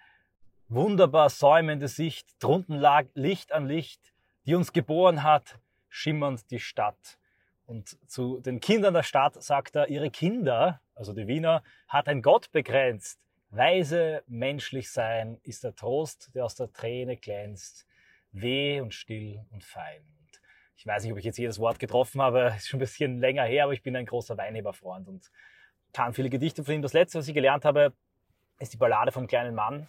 wunderbar 0.68 1.30
säumende 1.30 1.88
Sicht, 1.88 2.28
drunten 2.38 2.76
lag 2.76 3.06
Licht 3.14 3.52
an 3.52 3.66
Licht, 3.66 4.12
die 4.44 4.54
uns 4.54 4.72
geboren 4.72 5.22
hat, 5.22 5.58
schimmernd 5.88 6.50
die 6.50 6.60
Stadt. 6.60 7.18
Und 7.66 7.98
zu 8.10 8.40
den 8.40 8.60
Kindern 8.60 8.94
der 8.94 9.02
Stadt 9.02 9.42
sagt 9.42 9.76
er, 9.76 9.88
ihre 9.88 10.10
Kinder, 10.10 10.80
also 10.94 11.12
die 11.12 11.26
Wiener, 11.26 11.62
hat 11.86 12.08
ein 12.08 12.22
Gott 12.22 12.50
begrenzt. 12.50 13.20
Weise, 13.50 14.22
menschlich 14.26 14.90
sein 14.90 15.38
ist 15.42 15.64
der 15.64 15.74
Trost, 15.74 16.30
der 16.34 16.44
aus 16.44 16.54
der 16.54 16.72
Träne 16.72 17.16
glänzt. 17.16 17.86
Weh 18.32 18.80
und 18.80 18.94
still 18.94 19.44
und 19.50 19.64
fein. 19.64 20.02
Ich 20.76 20.86
weiß 20.86 21.02
nicht, 21.02 21.12
ob 21.12 21.18
ich 21.18 21.24
jetzt 21.24 21.38
jedes 21.38 21.58
Wort 21.58 21.78
getroffen 21.78 22.22
habe, 22.22 22.54
ist 22.56 22.68
schon 22.68 22.78
ein 22.78 22.80
bisschen 22.80 23.18
länger 23.18 23.44
her, 23.44 23.64
aber 23.64 23.72
ich 23.72 23.82
bin 23.82 23.96
ein 23.96 24.06
großer 24.06 24.36
Weinheberfreund 24.36 25.08
und 25.08 25.30
kann 25.92 26.12
viele 26.12 26.30
Gedichte 26.30 26.62
von 26.62 26.74
ihm. 26.74 26.82
Das 26.82 26.92
letzte, 26.92 27.18
was 27.18 27.28
ich 27.28 27.34
gelernt 27.34 27.64
habe, 27.64 27.92
ist 28.58 28.72
die 28.72 28.76
Ballade 28.76 29.12
vom 29.12 29.26
kleinen 29.26 29.54
Mann. 29.54 29.88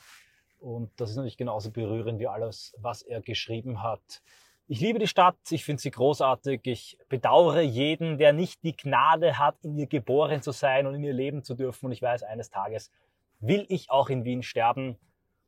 Und 0.60 0.92
das 0.98 1.12
ist 1.12 1.16
natürlich 1.16 1.38
genauso 1.38 1.72
berührend 1.72 2.20
wie 2.20 2.28
alles, 2.28 2.76
was 2.78 3.02
er 3.02 3.22
geschrieben 3.22 3.82
hat. 3.82 4.22
Ich 4.68 4.82
liebe 4.82 5.00
die 5.00 5.08
Stadt, 5.08 5.38
ich 5.50 5.66
finde 5.66 5.82
sie 5.82 5.90
großartig. 5.90 6.62
Ich 6.66 6.98
bedauere 7.08 7.62
jeden, 7.62 8.18
der 8.18 8.34
nicht 8.34 8.64
die 8.64 8.76
Gnade 8.76 9.40
hat, 9.40 9.56
in 9.64 9.78
ihr 9.78 9.88
geboren 9.88 10.44
zu 10.44 10.52
sein 10.52 10.86
und 10.86 10.94
in 10.94 11.04
ihr 11.04 11.14
leben 11.14 11.44
zu 11.44 11.56
dürfen. 11.56 11.88
Und 11.88 11.92
ich 11.92 12.02
weiß, 12.02 12.24
eines 12.24 12.52
Tages 12.52 12.92
will 13.40 13.66
ich 13.70 13.90
auch 13.90 14.10
in 14.10 14.26
Wien 14.26 14.44
sterben. 14.44 14.98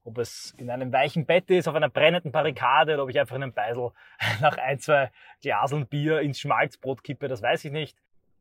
Ob 0.03 0.17
es 0.17 0.55
in 0.57 0.71
einem 0.71 0.91
weichen 0.91 1.27
Bett 1.27 1.51
ist, 1.51 1.67
auf 1.67 1.75
einer 1.75 1.89
brennenden 1.89 2.31
Barrikade 2.31 2.95
oder 2.95 3.03
ob 3.03 3.09
ich 3.11 3.19
einfach 3.19 3.35
in 3.35 3.43
einem 3.43 3.53
Beisel 3.53 3.91
nach 4.41 4.57
ein, 4.57 4.79
zwei 4.79 5.11
Glaseln 5.41 5.85
Bier 5.85 6.21
ins 6.21 6.39
Schmalzbrot 6.39 7.03
kippe, 7.03 7.27
das 7.27 7.43
weiß 7.43 7.65
ich 7.65 7.71
nicht. 7.71 7.95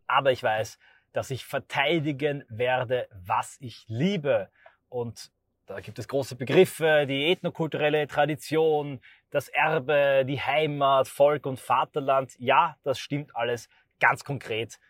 Aber 0.06 0.33
ich 0.33 0.42
weiß, 0.42 0.78
dass 1.12 1.30
ich 1.30 1.44
verteidigen 1.44 2.44
werde, 2.48 3.06
was 3.12 3.59
ich 3.61 3.85
liebe. 3.88 4.48
Und 4.88 5.30
da 5.70 5.78
gibt 5.78 6.00
es 6.00 6.09
große 6.09 6.35
Begriffe, 6.35 7.06
die 7.09 7.30
ethnokulturelle 7.30 8.09
Tradition, 8.09 9.00
das 9.30 9.46
Erbe, 9.48 10.24
die 10.26 10.40
Heimat, 10.40 11.06
Volk 11.06 11.46
und 11.46 11.61
Vaterland. 11.61 12.35
Ja, 12.38 12.76
das 12.83 12.98
stimmt 12.98 13.37
alles 13.37 13.68
ganz 14.00 14.24
konkret. 14.24 14.80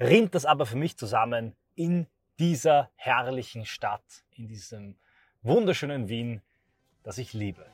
Rinnt 0.00 0.34
das 0.34 0.46
aber 0.46 0.64
für 0.64 0.78
mich 0.78 0.96
zusammen 0.96 1.54
in 1.74 2.06
dieser 2.38 2.90
herrlichen 2.94 3.66
Stadt, 3.66 4.24
in 4.30 4.48
diesem 4.48 4.96
wunderschönen 5.42 6.08
Wien, 6.08 6.40
das 7.02 7.18
ich 7.18 7.34
liebe. 7.34 7.66